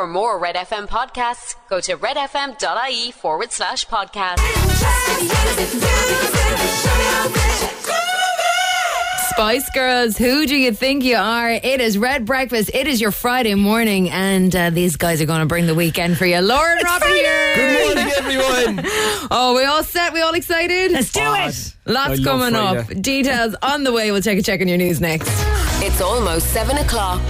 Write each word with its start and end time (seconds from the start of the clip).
For 0.00 0.06
more 0.06 0.38
Red 0.38 0.54
FM 0.56 0.88
podcasts, 0.88 1.56
go 1.68 1.78
to 1.78 1.94
redfm.ie 1.98 3.12
forward 3.12 3.52
slash 3.52 3.84
podcast. 3.84 4.38
Spice 9.28 9.68
Girls, 9.74 10.16
who 10.16 10.46
do 10.46 10.56
you 10.56 10.72
think 10.72 11.04
you 11.04 11.16
are? 11.16 11.50
It 11.50 11.82
is 11.82 11.98
Red 11.98 12.24
Breakfast. 12.24 12.70
It 12.72 12.86
is 12.86 12.98
your 12.98 13.10
Friday 13.10 13.54
morning, 13.54 14.08
and 14.08 14.56
uh, 14.56 14.70
these 14.70 14.96
guys 14.96 15.20
are 15.20 15.26
going 15.26 15.40
to 15.40 15.46
bring 15.46 15.66
the 15.66 15.74
weekend 15.74 16.16
for 16.16 16.24
you. 16.24 16.38
Lauren 16.40 16.78
Robert 16.82 17.06
here. 17.06 17.54
Good 17.56 17.84
morning, 17.84 18.12
everyone. 18.16 18.86
Oh, 19.30 19.54
we 19.54 19.64
all 19.64 19.84
set? 19.84 20.14
We 20.14 20.22
all 20.22 20.32
excited? 20.32 20.92
Let's 20.92 21.12
do 21.12 21.20
God. 21.20 21.50
it. 21.50 21.76
Lots 21.84 22.20
love 22.20 22.24
coming 22.24 22.54
up. 22.54 22.86
Details 23.02 23.54
on 23.62 23.84
the 23.84 23.92
way. 23.92 24.10
We'll 24.12 24.22
take 24.22 24.38
a 24.38 24.42
check 24.42 24.62
on 24.62 24.68
your 24.68 24.78
news 24.78 24.98
next. 24.98 25.28
It's 25.82 26.00
almost 26.00 26.54
7 26.54 26.78
o'clock. 26.78 27.20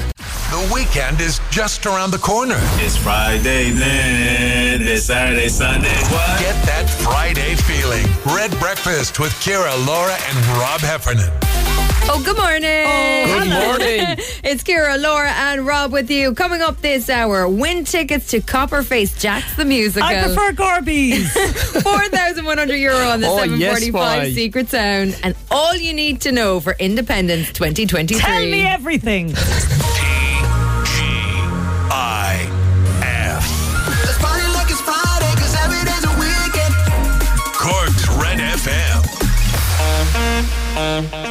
The 0.51 0.71
weekend 0.75 1.21
is 1.21 1.41
just 1.51 1.87
around 1.87 2.11
the 2.11 2.19
corner. 2.19 2.57
It's 2.83 2.97
Friday 2.97 3.71
then. 3.71 4.83
It's 4.83 5.05
Saturday, 5.05 5.49
Sunday. 5.49 5.89
What? 6.11 6.41
Get 6.41 6.57
that 6.67 6.91
Friday 6.91 7.55
feeling. 7.55 8.05
Red 8.35 8.51
Breakfast 8.59 9.21
with 9.21 9.31
Kira, 9.35 9.71
Laura, 9.87 10.13
and 10.13 10.47
Rob 10.59 10.81
Heffernan. 10.81 11.31
Oh, 12.13 12.21
good 12.25 12.37
morning. 12.37 12.85
Oh, 12.85 13.39
good 13.39 13.49
morning. 13.49 14.27
It's 14.43 14.65
Kira, 14.65 15.01
Laura, 15.01 15.31
and 15.31 15.65
Rob 15.65 15.93
with 15.93 16.11
you. 16.11 16.35
Coming 16.35 16.61
up 16.63 16.81
this 16.81 17.09
hour, 17.09 17.47
win 17.49 17.85
tickets 17.85 18.27
to 18.29 18.41
Copperface 18.41 19.17
Jacks 19.21 19.55
the 19.55 19.65
Musical. 19.65 20.09
I 20.09 20.25
prefer 20.25 20.53
Gorbies. 20.53 21.29
4,100 21.83 22.75
euro 22.75 22.97
on 23.11 23.21
the 23.21 23.29
Oh, 23.29 23.37
745 23.39 23.93
why? 23.93 24.33
Secret 24.33 24.69
Sound. 24.71 25.17
And 25.23 25.37
all 25.53 25.77
you 25.77 25.93
need 25.93 26.23
to 26.23 26.33
know 26.33 26.59
for 26.59 26.75
Independence 26.81 27.53
2023. 27.53 28.19
Tell 28.21 28.41
me 28.41 28.67
everything. 28.67 29.33
I 31.91 32.47
F. 33.03 33.45
Let's 34.05 34.19
party 34.19 34.47
like 34.55 34.71
it's 34.71 34.81
Friday, 34.81 35.35
cause 35.41 35.55
every 35.65 35.83
day's 35.85 36.05
a 36.05 36.13
weekend. 36.19 36.75
Cork's 37.55 38.09
Red 38.09 38.39
FM. 41.19 41.30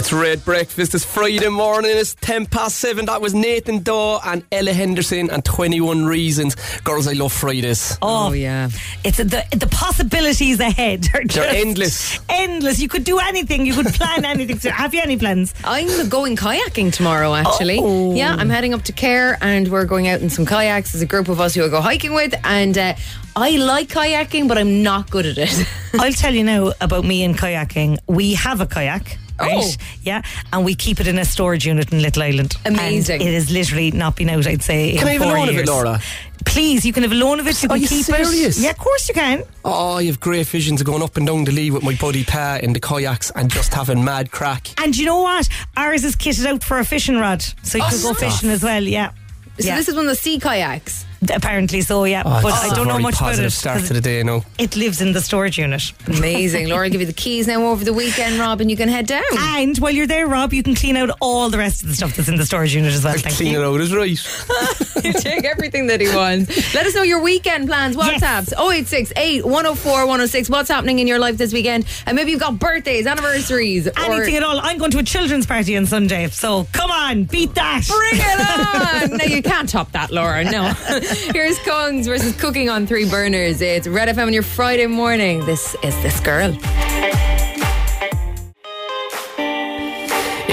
It's 0.00 0.14
Red 0.14 0.42
Breakfast. 0.46 0.94
It's 0.94 1.04
Friday 1.04 1.50
morning. 1.50 1.90
It's 1.94 2.14
10 2.14 2.46
past 2.46 2.76
7. 2.76 3.04
That 3.04 3.20
was 3.20 3.34
Nathan 3.34 3.82
Dawe 3.82 4.18
and 4.24 4.42
Ella 4.50 4.72
Henderson 4.72 5.28
and 5.28 5.44
21 5.44 6.06
Reasons. 6.06 6.56
Girls, 6.84 7.06
I 7.06 7.12
love 7.12 7.34
Fridays. 7.34 7.98
Oh, 8.00 8.32
yeah. 8.32 8.70
It's 9.04 9.18
the 9.18 9.44
the 9.50 9.66
possibilities 9.70 10.58
ahead 10.58 11.06
are 11.12 11.24
just 11.24 11.54
endless. 11.54 12.18
Endless. 12.30 12.80
You 12.80 12.88
could 12.88 13.04
do 13.04 13.18
anything. 13.18 13.66
You 13.66 13.74
could 13.74 13.88
plan 13.88 14.24
anything. 14.34 14.58
So 14.58 14.70
Have 14.70 14.94
you 14.94 15.02
any 15.02 15.18
plans? 15.18 15.52
I'm 15.64 16.08
going 16.08 16.34
kayaking 16.34 16.94
tomorrow, 16.94 17.34
actually. 17.34 17.78
Oh. 17.78 18.14
Yeah, 18.14 18.34
I'm 18.34 18.48
heading 18.48 18.72
up 18.72 18.84
to 18.84 18.92
Care 18.92 19.36
and 19.42 19.68
we're 19.68 19.84
going 19.84 20.08
out 20.08 20.22
in 20.22 20.30
some 20.30 20.46
kayaks. 20.46 20.92
There's 20.92 21.02
a 21.02 21.06
group 21.06 21.28
of 21.28 21.42
us 21.42 21.54
who 21.54 21.62
I 21.62 21.68
go 21.68 21.82
hiking 21.82 22.14
with. 22.14 22.32
And 22.42 22.78
uh, 22.78 22.94
I 23.36 23.58
like 23.58 23.88
kayaking, 23.88 24.48
but 24.48 24.56
I'm 24.56 24.82
not 24.82 25.10
good 25.10 25.26
at 25.26 25.36
it. 25.36 25.68
I'll 25.92 26.10
tell 26.24 26.34
you 26.34 26.42
now 26.42 26.72
about 26.80 27.04
me 27.04 27.22
and 27.22 27.36
kayaking. 27.36 27.98
We 28.06 28.32
have 28.32 28.62
a 28.62 28.66
kayak. 28.66 29.18
Right? 29.40 29.78
Oh. 29.80 29.84
Yeah, 30.02 30.22
and 30.52 30.64
we 30.64 30.74
keep 30.74 31.00
it 31.00 31.06
in 31.06 31.18
a 31.18 31.24
storage 31.24 31.66
unit 31.66 31.92
in 31.92 32.02
Little 32.02 32.22
Island. 32.22 32.56
Amazing. 32.64 33.20
And 33.20 33.28
it 33.28 33.34
has 33.34 33.50
literally 33.50 33.90
not 33.90 34.16
been 34.16 34.28
out, 34.28 34.46
I'd 34.46 34.62
say. 34.62 34.92
Can 34.96 35.02
in 35.02 35.08
I 35.08 35.12
have 35.12 35.22
a 35.22 35.24
four 35.24 35.38
loan 35.38 35.48
of 35.48 35.56
it. 35.56 35.66
Laura? 35.66 36.00
Please, 36.46 36.84
you 36.84 36.92
can 36.92 37.02
have 37.02 37.12
a 37.12 37.16
loan 37.16 37.38
of 37.38 37.46
it. 37.46 37.62
You 37.62 37.68
Are 37.68 37.74
can 37.74 37.82
you 37.82 37.88
keep 37.88 38.04
serious? 38.04 38.58
it. 38.58 38.62
Yeah, 38.62 38.70
of 38.70 38.78
course 38.78 39.08
you 39.08 39.14
can. 39.14 39.44
Oh, 39.64 39.98
you 39.98 40.08
have 40.08 40.20
great 40.20 40.46
visions 40.46 40.80
of 40.80 40.86
going 40.86 41.02
up 41.02 41.16
and 41.16 41.26
down 41.26 41.44
the 41.44 41.52
Lee 41.52 41.70
with 41.70 41.82
my 41.82 41.94
buddy 41.94 42.24
Pa 42.24 42.58
in 42.62 42.72
the 42.72 42.80
kayaks 42.80 43.30
and 43.34 43.50
just 43.50 43.74
having 43.74 44.04
mad 44.04 44.30
crack. 44.30 44.68
And 44.82 44.96
you 44.96 45.06
know 45.06 45.20
what? 45.20 45.48
Ours 45.76 46.04
is 46.04 46.16
kitted 46.16 46.46
out 46.46 46.64
for 46.64 46.78
a 46.78 46.84
fishing 46.84 47.16
rod, 47.18 47.42
so 47.62 47.78
you 47.78 47.84
oh, 47.84 47.90
could 47.90 48.02
go 48.02 48.12
stop. 48.14 48.32
fishing 48.32 48.50
as 48.50 48.62
well. 48.62 48.82
Yeah. 48.82 49.10
so 49.58 49.68
yeah. 49.68 49.76
this 49.76 49.88
is 49.88 49.94
one 49.94 50.06
of 50.06 50.10
the 50.10 50.16
sea 50.16 50.38
kayaks. 50.38 51.04
Apparently 51.34 51.80
so. 51.82 52.04
Yeah, 52.04 52.22
Oh, 52.24 52.40
but 52.42 52.52
I 52.52 52.74
don't 52.74 52.86
know 52.88 52.98
much 52.98 53.14
about 53.16 53.28
positive 53.30 53.48
it. 53.52 53.56
start 53.56 53.78
'cause 53.78 53.88
to 53.88 53.94
the 53.94 54.00
day, 54.00 54.22
no. 54.22 54.44
It 54.58 54.76
lives 54.76 55.00
in 55.00 55.12
the 55.12 55.20
storage 55.20 55.58
unit. 55.58 55.82
Amazing. 56.06 56.68
Laura, 56.70 56.88
give 56.88 57.00
you 57.00 57.06
the 57.06 57.12
keys 57.12 57.46
now 57.46 57.62
over 57.66 57.84
the 57.84 57.92
weekend, 57.92 58.38
Rob, 58.38 58.60
and 58.60 58.70
you 58.70 58.76
can 58.76 58.88
head 58.88 59.06
down. 59.06 59.22
And 59.38 59.76
while 59.78 59.92
you're 59.92 60.06
there, 60.06 60.26
Rob, 60.26 60.52
you 60.52 60.62
can 60.62 60.74
clean 60.74 60.96
out 60.96 61.10
all 61.20 61.50
the 61.50 61.58
rest 61.58 61.82
of 61.82 61.88
the 61.88 61.94
stuff 61.94 62.16
that's 62.16 62.28
in 62.28 62.36
the 62.36 62.46
storage 62.46 62.74
unit 62.74 62.92
as 62.92 63.04
well. 63.04 63.14
Thank 63.18 63.36
Clean 63.36 63.52
you. 63.52 63.60
it 63.62 63.64
out 63.66 63.80
is 63.80 63.94
right. 63.94 64.10
you 65.04 65.12
take 65.12 65.44
everything 65.44 65.86
that 65.88 66.00
he 66.00 66.08
wants. 66.14 66.74
Let 66.74 66.86
us 66.86 66.94
know 66.94 67.02
your 67.02 67.20
weekend 67.22 67.68
plans. 67.68 67.96
Yes. 67.96 68.22
WhatsApps 68.22 68.52
0868 68.58 69.44
104 69.44 70.06
106. 70.06 70.48
What's 70.50 70.68
happening 70.70 70.98
in 70.98 71.06
your 71.06 71.18
life 71.18 71.36
this 71.36 71.52
weekend? 71.52 71.84
And 72.06 72.16
maybe 72.16 72.30
you've 72.30 72.40
got 72.40 72.58
birthdays, 72.58 73.06
anniversaries, 73.06 73.88
Anything 73.96 74.34
or 74.34 74.38
at 74.38 74.42
all. 74.42 74.60
I'm 74.60 74.78
going 74.78 74.90
to 74.92 74.98
a 74.98 75.02
children's 75.02 75.46
party 75.46 75.76
on 75.76 75.86
Sunday, 75.86 76.28
so 76.28 76.66
come 76.72 76.90
on, 76.90 77.24
beat 77.24 77.54
that. 77.54 77.82
Bring 77.86 78.20
it 78.20 79.10
on! 79.12 79.18
no, 79.18 79.24
you 79.24 79.42
can't 79.42 79.68
top 79.68 79.92
that, 79.92 80.10
Laura. 80.10 80.44
No. 80.44 80.72
Here's 81.34 81.58
Kungs 81.60 82.06
versus 82.06 82.36
Cooking 82.36 82.68
on 82.68 82.86
Three 82.86 83.08
Burners. 83.08 83.60
It's 83.60 83.88
Red 83.88 84.08
FM 84.08 84.28
on 84.28 84.32
your 84.32 84.44
Friday 84.44 84.86
morning. 84.86 85.44
This 85.44 85.74
is 85.82 86.00
this 86.02 86.20
girl. 86.20 86.56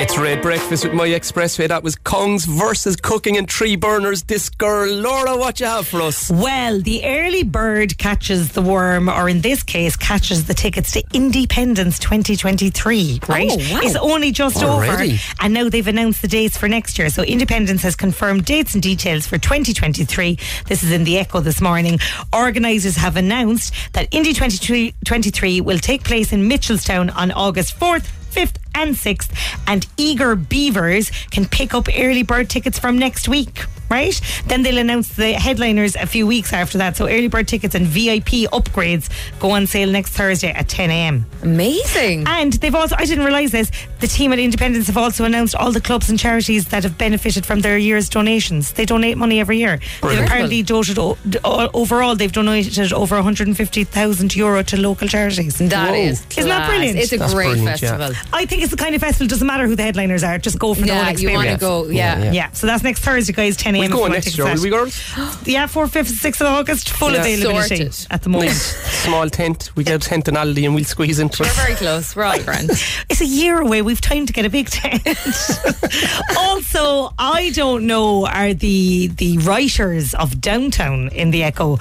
It's 0.10 0.18
Red 0.18 0.42
Breakfast 0.42 0.86
with 0.86 0.94
my 0.94 1.10
expressway. 1.10 1.68
That 1.68 1.84
was 1.84 1.98
Kungs 1.98 2.46
versus 2.46 2.96
Cooking 2.96 3.36
and 3.36 3.46
Tree 3.46 3.76
Burners. 3.76 4.24
This 4.24 4.50
girl, 4.50 4.90
Laura, 4.90 5.36
what 5.36 5.60
you 5.60 5.66
have 5.66 5.86
for 5.86 6.02
us? 6.02 6.32
Well, 6.32 6.80
the 6.80 7.04
early 7.04 7.44
bird 7.44 7.98
catches 7.98 8.54
the 8.54 8.62
worm, 8.62 9.10
or 9.10 9.28
in 9.28 9.42
this 9.42 9.64
case, 9.64 9.98
catches 9.98 10.46
the 10.46 10.54
tickets 10.54 10.94
to 10.94 11.04
Independence 11.14 12.00
2023, 12.00 13.20
right? 13.28 13.50
Oh, 13.52 13.58
wow. 13.58 13.80
It's 13.84 13.98
only 13.98 14.32
just 14.32 14.64
Already? 14.64 15.16
over. 15.16 15.22
And 15.42 15.54
now 15.54 15.68
they've 15.68 15.86
announced 15.86 16.22
the 16.22 16.30
dates 16.30 16.56
for 16.56 16.70
next 16.70 16.98
year. 16.98 17.10
So 17.10 17.24
Independence 17.24 17.82
has 17.82 17.98
confirmed 17.98 18.46
dates 18.46 18.76
and 18.76 18.82
details 18.82 19.28
for 19.28 19.38
2023. 19.38 20.40
This 20.68 20.84
is 20.84 20.92
in 20.94 21.04
the 21.04 21.18
Echo 21.18 21.42
this 21.42 21.60
morning. 21.60 22.00
Organisers 22.32 22.96
have 22.96 23.18
announced 23.18 23.74
that 23.92 24.08
Indy 24.12 24.32
2023 24.32 25.60
will 25.60 25.80
take 25.80 26.06
place 26.06 26.32
in 26.32 26.48
Mitchelstown 26.48 27.14
on 27.14 27.34
August 27.34 27.78
4th. 27.78 28.08
5th 28.38 28.58
and 28.76 28.94
6th, 28.94 29.60
and 29.66 29.88
eager 29.98 30.36
beavers 30.36 31.10
can 31.32 31.48
pick 31.48 31.74
up 31.74 31.88
early 31.98 32.22
bird 32.22 32.52
tickets 32.52 32.78
from 32.78 32.96
next 33.00 33.28
week, 33.28 33.66
right? 33.90 34.20
Then 34.48 34.64
they'll 34.64 34.78
announce 34.78 35.10
the 35.16 35.34
headliners 35.34 35.96
a 35.96 36.06
few 36.06 36.26
weeks 36.28 36.54
after 36.54 36.78
that. 36.80 36.96
So 36.98 37.06
early 37.08 37.28
bird 37.28 37.48
tickets 37.48 37.76
and 37.76 37.86
VIP 37.88 38.50
upgrades 38.52 39.10
go 39.40 39.52
on 39.52 39.68
sale 39.68 39.90
next 39.90 40.12
Thursday 40.12 40.50
at 40.52 40.68
10 40.70 40.90
a.m. 40.92 41.26
Amazing. 41.44 42.26
And 42.28 42.54
they've 42.54 42.74
also, 42.76 42.96
I 42.98 43.06
didn't 43.06 43.26
realise 43.26 43.52
this, 43.52 43.72
the 44.00 44.08
team 44.08 44.32
at 44.34 44.40
Independence 44.40 44.88
have 44.88 44.98
also 44.98 45.26
announced 45.26 45.56
all 45.56 45.72
the 45.72 45.82
clubs 45.82 46.10
and 46.10 46.18
charities 46.20 46.68
that 46.70 46.84
have 46.84 46.98
benefited 46.98 47.46
from 47.46 47.62
their 47.62 47.78
year's 47.78 48.10
donations. 48.10 48.74
They 48.74 48.86
donate 48.86 49.18
money 49.18 49.40
every 49.40 49.58
year. 49.58 49.78
They've 49.78 50.02
Brilliant. 50.02 50.28
apparently 50.28 50.64
donated, 50.64 51.00
o- 51.00 51.18
d- 51.28 51.40
o- 51.44 51.70
overall, 51.74 52.16
they've 52.16 52.32
donated 52.32 52.94
over 52.94 53.16
150,000 53.16 54.36
euro 54.36 54.64
to 54.64 54.78
local 54.78 55.08
charities. 55.08 55.58
That 55.58 55.90
Whoa. 55.90 55.96
is 55.96 56.26
Isn't 56.38 56.50
that 56.50 56.68
brilliant? 56.70 56.98
It's 57.00 57.12
a 57.14 57.18
That's 57.18 57.34
great 57.34 57.46
brilliant, 57.54 57.82
yeah. 57.82 57.98
festival. 57.98 58.30
I 58.34 58.46
think 58.46 58.62
it's 58.62 58.72
the 58.72 58.78
kind 58.78 58.96
of 58.96 59.02
festival, 59.02 59.28
doesn't 59.28 59.48
matter 59.48 59.68
who 59.68 59.76
the 59.76 59.84
headliners 59.84 60.24
are, 60.24 60.38
just 60.38 60.60
go 60.60 60.74
for 60.74 60.82
the 60.82 60.88
whole 60.88 60.98
Yeah, 60.98 61.12
you 61.18 61.30
want 61.32 61.48
to 61.48 61.54
experience. 61.54 61.62
go. 61.62 61.88
Yeah. 61.90 62.24
Yeah, 62.26 62.32
Yeah, 62.32 62.52
so 62.52 62.68
that's 62.68 62.84
next 62.84 63.02
Thursday, 63.02 63.34
guys, 63.34 63.58
10 63.58 63.76
a.m. 63.78 63.80
We'll 63.80 63.86
if 63.86 63.92
go 63.92 63.96
you 63.98 64.02
want 64.02 64.14
next 64.14 64.26
tickets 64.26 64.38
year, 64.38 64.48
at- 64.48 64.56
will 64.56 64.64
we, 64.64 64.70
girls? 64.70 65.14
Yeah, 65.46 65.68
4th, 65.68 65.92
5th, 65.92 66.12
6th 66.26 66.42
of 66.42 66.48
August, 66.48 66.90
full 66.90 67.12
Yeah. 67.14 67.22
availability 67.22 67.78
Sorted. 67.78 68.08
at 68.12 68.22
the 68.24 68.30
moment. 68.30 68.50
Nice. 68.52 69.04
Small 69.04 69.30
tent. 69.30 69.72
We 69.76 69.84
get 69.84 69.96
a 69.96 70.00
tent 70.10 70.28
and 70.28 70.36
Aldi 70.38 70.66
and 70.66 70.76
we'll 70.76 70.84
squeeze 70.86 71.20
into 71.20 71.44
We're 71.44 71.50
very 71.50 71.76
close. 71.76 72.16
We're 72.16 72.24
all 72.26 72.42
grand. 72.44 72.70
It's 73.10 73.22
a 73.22 73.26
year 73.26 73.62
away. 73.62 73.82
We've 73.82 74.02
time 74.02 74.26
to 74.26 74.34
get 74.34 74.46
a 74.46 74.50
big 74.50 74.70
tent. 74.70 75.04
also, 76.38 77.14
I 77.18 77.52
don't 77.54 77.86
know 77.86 78.26
are 78.28 78.54
the 78.54 79.08
the 79.08 79.38
writers 79.40 80.14
of 80.14 80.40
Downtown 80.42 81.10
in 81.10 81.32
the 81.32 81.44
Echo 81.44 81.78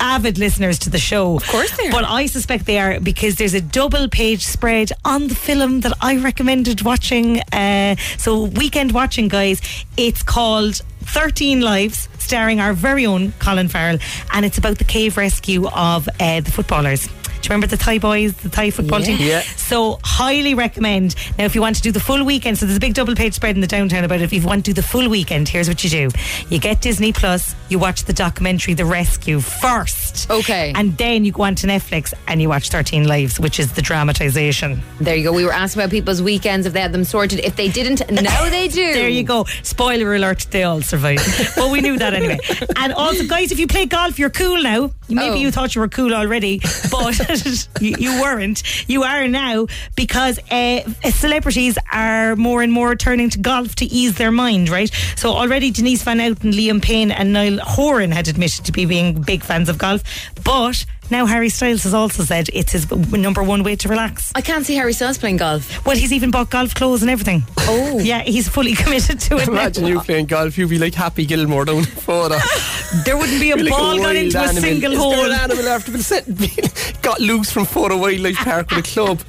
avid 0.00 0.38
listeners 0.38 0.78
to 0.78 0.90
the 0.90 0.98
show. 0.98 1.36
Of 1.36 1.46
course 1.48 1.76
they 1.76 1.88
are. 1.88 1.90
But 1.90 2.04
I 2.04 2.26
suspect 2.26 2.66
they 2.66 2.78
are 2.78 3.00
because 3.00 3.34
there's 3.36 3.54
a 3.54 3.60
double 3.60 4.08
page 4.08 4.44
spread 4.46 4.92
on 5.04 5.26
the 5.28 5.34
film 5.34 5.80
that 5.80 5.92
I 6.00 6.16
recommended 6.18 6.82
watching. 6.82 7.40
Uh, 7.52 7.96
so 8.16 8.44
weekend 8.44 8.92
watching, 8.92 9.26
guys. 9.28 9.60
It's 9.96 10.22
called 10.22 10.80
13 11.08 11.60
Lives, 11.60 12.08
starring 12.18 12.60
our 12.60 12.72
very 12.72 13.06
own 13.06 13.32
Colin 13.38 13.68
Farrell, 13.68 13.98
and 14.32 14.44
it's 14.44 14.58
about 14.58 14.78
the 14.78 14.84
cave 14.84 15.16
rescue 15.16 15.66
of 15.68 16.08
uh, 16.20 16.40
the 16.40 16.50
footballers. 16.50 17.08
Do 17.40 17.46
you 17.48 17.50
remember 17.54 17.66
the 17.68 17.76
Thai 17.82 17.98
boys, 17.98 18.34
the 18.34 18.48
Thai 18.48 18.70
football 18.70 19.00
Yeah. 19.00 19.06
team? 19.06 19.26
Yeah. 19.28 19.40
So 19.56 19.98
highly 20.04 20.54
recommend. 20.54 21.14
Now, 21.38 21.44
if 21.44 21.54
you 21.54 21.60
want 21.60 21.76
to 21.76 21.82
do 21.82 21.92
the 21.92 22.00
full 22.00 22.24
weekend, 22.24 22.58
so 22.58 22.66
there's 22.66 22.76
a 22.76 22.80
big 22.80 22.94
double 22.94 23.14
page 23.14 23.34
spread 23.34 23.54
in 23.54 23.60
the 23.60 23.66
downtown 23.66 24.04
about 24.04 24.20
it. 24.20 24.24
If 24.24 24.32
you 24.32 24.42
want 24.42 24.64
to 24.64 24.70
do 24.70 24.74
the 24.74 24.86
full 24.86 25.08
weekend, 25.08 25.48
here's 25.48 25.68
what 25.68 25.82
you 25.84 25.90
do: 25.90 26.08
you 26.50 26.58
get 26.58 26.80
Disney 26.80 27.12
Plus, 27.12 27.54
you 27.68 27.78
watch 27.78 28.04
the 28.04 28.12
documentary 28.12 28.74
The 28.74 28.84
Rescue 28.84 29.40
first, 29.40 30.30
Okay. 30.30 30.72
and 30.74 30.96
then 30.96 31.24
you 31.24 31.32
go 31.32 31.44
on 31.44 31.54
to 31.56 31.66
Netflix 31.66 32.12
and 32.26 32.42
you 32.42 32.48
watch 32.48 32.68
Thirteen 32.70 33.06
Lives, 33.06 33.38
which 33.38 33.60
is 33.60 33.72
the 33.72 33.82
dramatization. 33.82 34.82
There 35.00 35.14
you 35.16 35.24
go. 35.24 35.32
We 35.32 35.44
were 35.44 35.52
asked 35.52 35.74
about 35.76 35.90
people's 35.90 36.20
weekends 36.20 36.66
if 36.66 36.72
they 36.72 36.80
had 36.80 36.92
them 36.92 37.04
sorted. 37.04 37.40
If 37.40 37.56
they 37.56 37.68
didn't, 37.68 38.02
now 38.10 38.48
they 38.50 38.68
do. 38.82 38.92
There 38.94 39.08
you 39.08 39.22
go. 39.22 39.46
Spoiler 39.62 40.14
alert: 40.14 40.46
they 40.50 40.64
all 40.64 40.82
survived. 40.82 41.22
but 41.56 41.70
we 41.70 41.80
knew 41.80 41.96
that 41.98 42.14
anyway. 42.14 42.38
And 42.76 42.92
also, 42.92 43.24
guys, 43.26 43.50
if 43.52 43.58
you 43.58 43.66
play 43.66 43.86
golf, 43.86 44.18
you're 44.18 44.30
cool 44.30 44.62
now. 44.62 44.90
Maybe 45.08 45.30
Oh. 45.30 45.34
you 45.36 45.50
thought 45.50 45.74
you 45.74 45.80
were 45.80 45.88
cool 45.88 46.14
already, 46.14 46.60
but 46.90 47.27
you, 47.80 47.94
you 47.98 48.20
weren't. 48.20 48.62
You 48.88 49.02
are 49.02 49.28
now 49.28 49.66
because 49.96 50.38
uh, 50.50 50.80
celebrities 51.10 51.78
are 51.92 52.36
more 52.36 52.62
and 52.62 52.72
more 52.72 52.94
turning 52.96 53.30
to 53.30 53.38
golf 53.38 53.74
to 53.76 53.84
ease 53.84 54.16
their 54.16 54.32
mind, 54.32 54.68
right? 54.68 54.90
So 55.16 55.30
already 55.32 55.70
Denise 55.70 56.02
Van 56.02 56.18
Outen, 56.18 56.52
Liam 56.52 56.82
Payne, 56.82 57.10
and 57.10 57.32
Niall 57.32 57.58
Horan 57.58 58.12
had 58.12 58.28
admitted 58.28 58.64
to 58.64 58.72
be 58.72 58.86
being 58.86 59.20
big 59.20 59.42
fans 59.42 59.68
of 59.68 59.78
golf, 59.78 60.02
but. 60.44 60.84
Now 61.10 61.24
Harry 61.26 61.48
Styles 61.48 61.84
has 61.84 61.94
also 61.94 62.22
said 62.22 62.48
it's 62.52 62.72
his 62.72 62.90
number 63.10 63.42
one 63.42 63.62
way 63.62 63.76
to 63.76 63.88
relax. 63.88 64.30
I 64.34 64.40
can't 64.42 64.66
see 64.66 64.74
Harry 64.74 64.92
Styles 64.92 65.16
playing 65.18 65.38
golf. 65.38 65.84
Well, 65.86 65.96
he's 65.96 66.12
even 66.12 66.30
bought 66.30 66.50
golf 66.50 66.74
clothes 66.74 67.02
and 67.02 67.10
everything. 67.10 67.44
Oh. 67.60 67.98
Yeah, 67.98 68.22
he's 68.22 68.48
fully 68.48 68.74
committed 68.82 69.18
to 69.20 69.36
it. 69.38 69.46
now. 69.46 69.52
Imagine 69.52 69.86
you 69.86 70.00
playing 70.00 70.26
golf, 70.26 70.58
you'd 70.58 70.68
be 70.70 70.78
like 70.78 70.94
Happy 70.94 71.24
Gilmore 71.24 71.64
down 71.64 71.82
the 71.82 71.88
Fota. 71.88 72.38
There 73.04 73.18
wouldn't 73.18 73.38
be 73.40 73.50
a 73.50 73.56
Be 73.56 73.64
like 73.64 73.72
ball 73.72 73.96
gone 73.96 74.00
wild 74.00 74.16
into 74.16 74.40
a 74.40 74.48
single 74.48 74.92
Is 74.92 74.98
hole. 74.98 75.10
There 75.10 75.26
an 75.26 75.32
animal 75.32 75.68
after 75.68 75.92
been 75.92 76.00
set, 76.00 76.24
got 77.02 77.20
loose 77.20 77.50
from 77.52 77.64
Fota 77.66 77.98
Wildlife 78.00 78.36
Park 78.36 78.70
with 78.70 78.78
a 78.78 78.82
club. 78.82 79.20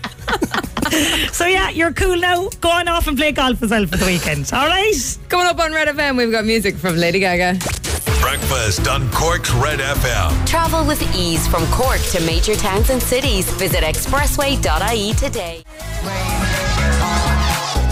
So 1.33 1.45
yeah, 1.45 1.69
you're 1.69 1.91
cool 1.91 2.15
now. 2.17 2.47
Go 2.61 2.69
on 2.69 2.87
off 2.87 3.07
and 3.07 3.17
play 3.17 3.31
golf 3.33 3.61
as 3.61 3.71
well 3.71 3.85
for 3.85 3.97
the 3.97 4.05
weekend. 4.05 4.49
All 4.53 4.65
right. 4.65 5.17
Coming 5.27 5.47
up 5.47 5.59
on 5.59 5.73
Red 5.73 5.89
FM, 5.89 6.17
we've 6.17 6.31
got 6.31 6.45
music 6.45 6.75
from 6.77 6.95
Lady 6.95 7.19
Gaga. 7.19 7.59
Breakfast 8.29 8.87
on 8.87 9.09
Cork's 9.09 9.49
Red 9.55 9.79
FM. 9.79 10.45
Travel 10.45 10.85
with 10.85 11.01
ease 11.15 11.47
from 11.47 11.65
Cork 11.71 11.99
to 12.11 12.23
major 12.27 12.55
towns 12.55 12.91
and 12.91 13.01
cities. 13.01 13.49
Visit 13.53 13.79
expressway.ie 13.79 15.13
today. 15.15 15.63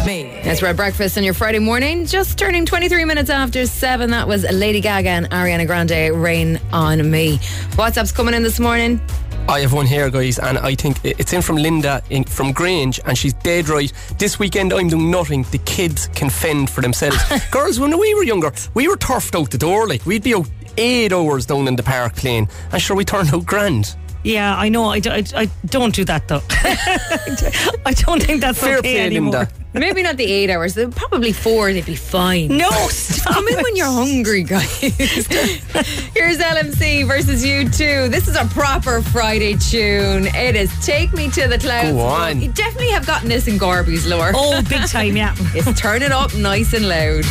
Me. 0.05 0.21
It's 0.43 0.61
Red 0.61 0.77
Breakfast 0.77 1.17
on 1.17 1.23
your 1.23 1.33
Friday 1.33 1.57
morning, 1.57 2.05
just 2.05 2.37
turning 2.37 2.67
23 2.67 3.03
minutes 3.05 3.31
after 3.31 3.65
7. 3.65 4.11
That 4.11 4.27
was 4.27 4.43
Lady 4.43 4.79
Gaga 4.79 5.09
and 5.09 5.29
Ariana 5.31 5.65
Grande, 5.65 6.15
Rain 6.15 6.61
on 6.71 7.09
Me. 7.09 7.39
WhatsApp's 7.71 8.11
coming 8.11 8.35
in 8.35 8.43
this 8.43 8.59
morning. 8.59 9.01
I 9.49 9.61
have 9.61 9.71
one 9.71 9.85
here, 9.85 10.09
guys, 10.09 10.39
and 10.39 10.57
I 10.57 10.75
think 10.75 10.97
it's 11.05 11.31
in 11.31 11.41
from 11.41 11.55
Linda 11.55 12.03
in, 12.09 12.25
from 12.25 12.51
Grange, 12.51 12.99
and 13.05 13.17
she's 13.17 13.33
dead 13.33 13.69
right. 13.69 13.91
This 14.17 14.37
weekend, 14.39 14.73
I'm 14.73 14.89
doing 14.89 15.09
nothing. 15.09 15.43
The 15.43 15.57
kids 15.59 16.09
can 16.13 16.29
fend 16.29 16.69
for 16.69 16.81
themselves. 16.81 17.17
Girls, 17.51 17.79
when 17.79 17.97
we 17.97 18.13
were 18.13 18.23
younger, 18.23 18.51
we 18.73 18.89
were 18.89 18.97
turfed 18.97 19.35
out 19.35 19.49
the 19.49 19.57
door. 19.57 19.87
Like, 19.87 20.05
we'd 20.05 20.23
be 20.23 20.35
out 20.35 20.49
eight 20.77 21.13
hours 21.13 21.45
down 21.45 21.69
in 21.69 21.77
the 21.77 21.83
park 21.83 22.17
playing, 22.17 22.49
and 22.73 22.81
sure, 22.81 22.97
we 22.97 23.05
turned 23.05 23.33
out 23.33 23.45
grand. 23.45 23.95
Yeah, 24.27 24.57
I 24.57 24.67
know. 24.67 24.89
I, 24.89 24.99
do, 24.99 25.09
I, 25.09 25.23
I 25.35 25.49
don't 25.67 25.95
do 25.95 26.03
that 26.03 26.27
though. 26.27 26.41
I 27.85 27.93
don't 27.93 28.21
think 28.21 28.41
that's 28.41 28.59
Fair 28.59 28.79
okay 28.79 28.95
play, 28.95 29.05
anymore. 29.05 29.31
Linda. 29.31 29.51
Maybe 29.73 30.03
not 30.03 30.17
the 30.17 30.25
eight 30.25 30.49
hours, 30.49 30.73
probably 30.73 31.31
four, 31.31 31.71
they'd 31.71 31.85
be 31.85 31.95
fine. 31.95 32.57
No, 32.57 32.69
Come 33.23 33.47
in 33.47 33.55
when 33.61 33.75
you're 33.75 33.85
hungry, 33.85 34.43
guys. 34.43 34.79
Here's 34.81 36.39
LMC 36.39 37.07
versus 37.07 37.45
U2. 37.45 38.09
This 38.09 38.27
is 38.27 38.35
a 38.35 38.45
proper 38.45 39.01
Friday 39.01 39.55
tune. 39.55 40.25
It 40.35 40.55
is 40.55 40.73
Take 40.85 41.13
Me 41.13 41.29
to 41.31 41.47
the 41.47 41.57
Clouds. 41.59 41.91
Go 41.91 41.99
on. 41.99 42.41
You 42.41 42.51
definitely 42.51 42.89
have 42.89 43.05
gotten 43.05 43.29
this 43.29 43.47
in 43.47 43.57
Gorby's 43.57 44.07
lore. 44.07 44.31
Oh, 44.35 44.61
big 44.63 44.87
time, 44.87 45.15
yeah. 45.15 45.35
It's 45.53 45.79
turn 45.79 46.01
it 46.01 46.11
up 46.11 46.35
nice 46.35 46.73
and 46.73 46.89
loud. 46.89 47.23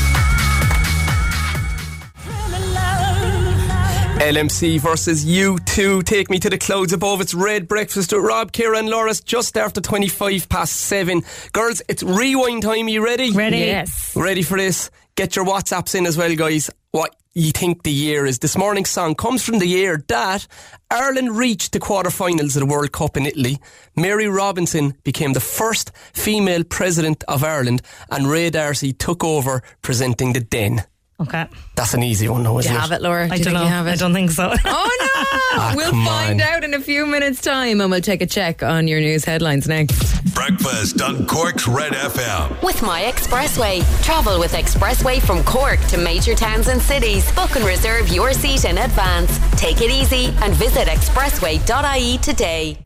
LMC 4.17 4.81
versus 4.81 5.27
U2. 5.27 6.03
Take 6.03 6.31
me 6.31 6.39
to 6.39 6.49
the 6.49 6.57
clouds 6.57 6.95
above. 6.95 7.21
It's 7.21 7.35
Red 7.35 7.69
Breakfast 7.69 8.13
with 8.15 8.25
Rob, 8.25 8.51
Kira, 8.51 8.79
and 8.79 8.89
Loris 8.89 9.21
just 9.21 9.59
after 9.59 9.81
25 9.81 10.49
past 10.49 10.75
7. 10.75 11.23
Girls, 11.53 11.83
it's 11.87 12.03
rewind 12.03 12.63
time. 12.63 12.89
You 12.89 13.05
ready? 13.05 13.31
Ready? 13.31 13.59
Yes. 13.59 14.17
Ready 14.17 14.43
for 14.43 14.57
this? 14.57 14.91
Get 15.17 15.37
your 15.37 15.45
WhatsApps 15.45 15.95
in 15.95 16.07
as 16.07 16.17
well, 16.17 16.35
guys. 16.35 16.71
What 16.93 17.15
you 17.35 17.53
think 17.53 17.83
the 17.83 17.93
year 17.93 18.25
is. 18.25 18.39
This 18.39 18.57
morning's 18.57 18.89
song 18.89 19.15
comes 19.15 19.43
from 19.43 19.59
the 19.59 19.67
year 19.67 20.03
that 20.09 20.47
Ireland 20.91 21.37
reached 21.37 21.73
the 21.73 21.81
quarterfinals 21.81 22.57
of 22.57 22.61
the 22.61 22.67
World 22.67 22.93
Cup 22.93 23.19
in 23.19 23.27
Italy. 23.27 23.59
Mary 23.95 24.29
Robinson 24.29 24.95
became 25.05 25.35
the 25.35 25.41
first 25.41 25.93
female 26.15 26.65
president 26.65 27.23
of 27.29 27.45
Ireland, 27.45 27.83
and 28.11 28.31
Ray 28.31 28.49
D'Arcy 28.49 28.95
took 28.95 29.23
over 29.23 29.63
presenting 29.83 30.33
the 30.33 30.41
Den. 30.41 30.85
Okay. 31.19 31.47
That's 31.75 31.95
an 31.95 32.03
easy 32.03 32.29
one, 32.29 32.43
though, 32.43 32.53
Do 32.55 32.59
isn't 32.59 32.73
you 32.73 32.77
it? 32.77 32.81
have 32.81 32.93
it, 32.93 33.01
Laura? 33.01 33.25
I 33.25 33.29
Do 33.29 33.37
you 33.39 33.45
don't 33.45 33.45
think 33.45 33.55
know. 33.55 33.63
you 33.63 33.69
have 33.71 33.87
it? 33.87 33.93
I 33.93 33.97
don't 33.97 34.13
think 34.13 34.31
so. 34.31 34.53
Oh 34.65 34.97
no! 35.01 35.07
Ah, 35.59 35.73
we'll 35.75 35.91
come 35.91 36.05
find 36.05 36.43
on. 36.43 36.49
out 36.49 36.65
in 36.65 36.75
a 36.75 36.81
few 36.81 37.07
minutes' 37.07 37.41
time, 37.41 37.81
and 37.81 37.91
we'll 37.91 38.01
take 38.03 38.21
a 38.21 38.27
check 38.27 38.63
on 38.63 38.87
your 38.87 39.01
news 39.01 39.25
headlines 39.25 39.67
next. 39.67 40.23
Breakfast 40.35 41.01
on 41.01 41.27
Cork's 41.27 41.67
Red 41.67 41.93
FM. 41.95 42.63
With 42.63 42.83
My 42.83 43.03
Expressway. 43.05 43.81
Travel 44.05 44.39
with 44.39 44.53
Expressway 44.53 45.21
from 45.23 45.43
Cork 45.45 45.81
to 45.87 45.97
major 45.97 46.35
towns 46.35 46.69
and 46.69 46.83
cities. 46.83 47.31
Book 47.35 47.57
and 47.57 47.65
reserve 47.65 48.09
your 48.11 48.35
seat 48.35 48.67
in 48.67 48.77
advance. 48.77 49.39
Take 49.59 49.81
it 49.81 49.91
easy 49.91 50.35
and 50.43 50.53
visit 50.55 50.87
expressway.ie 50.89 52.19
today. 52.19 52.77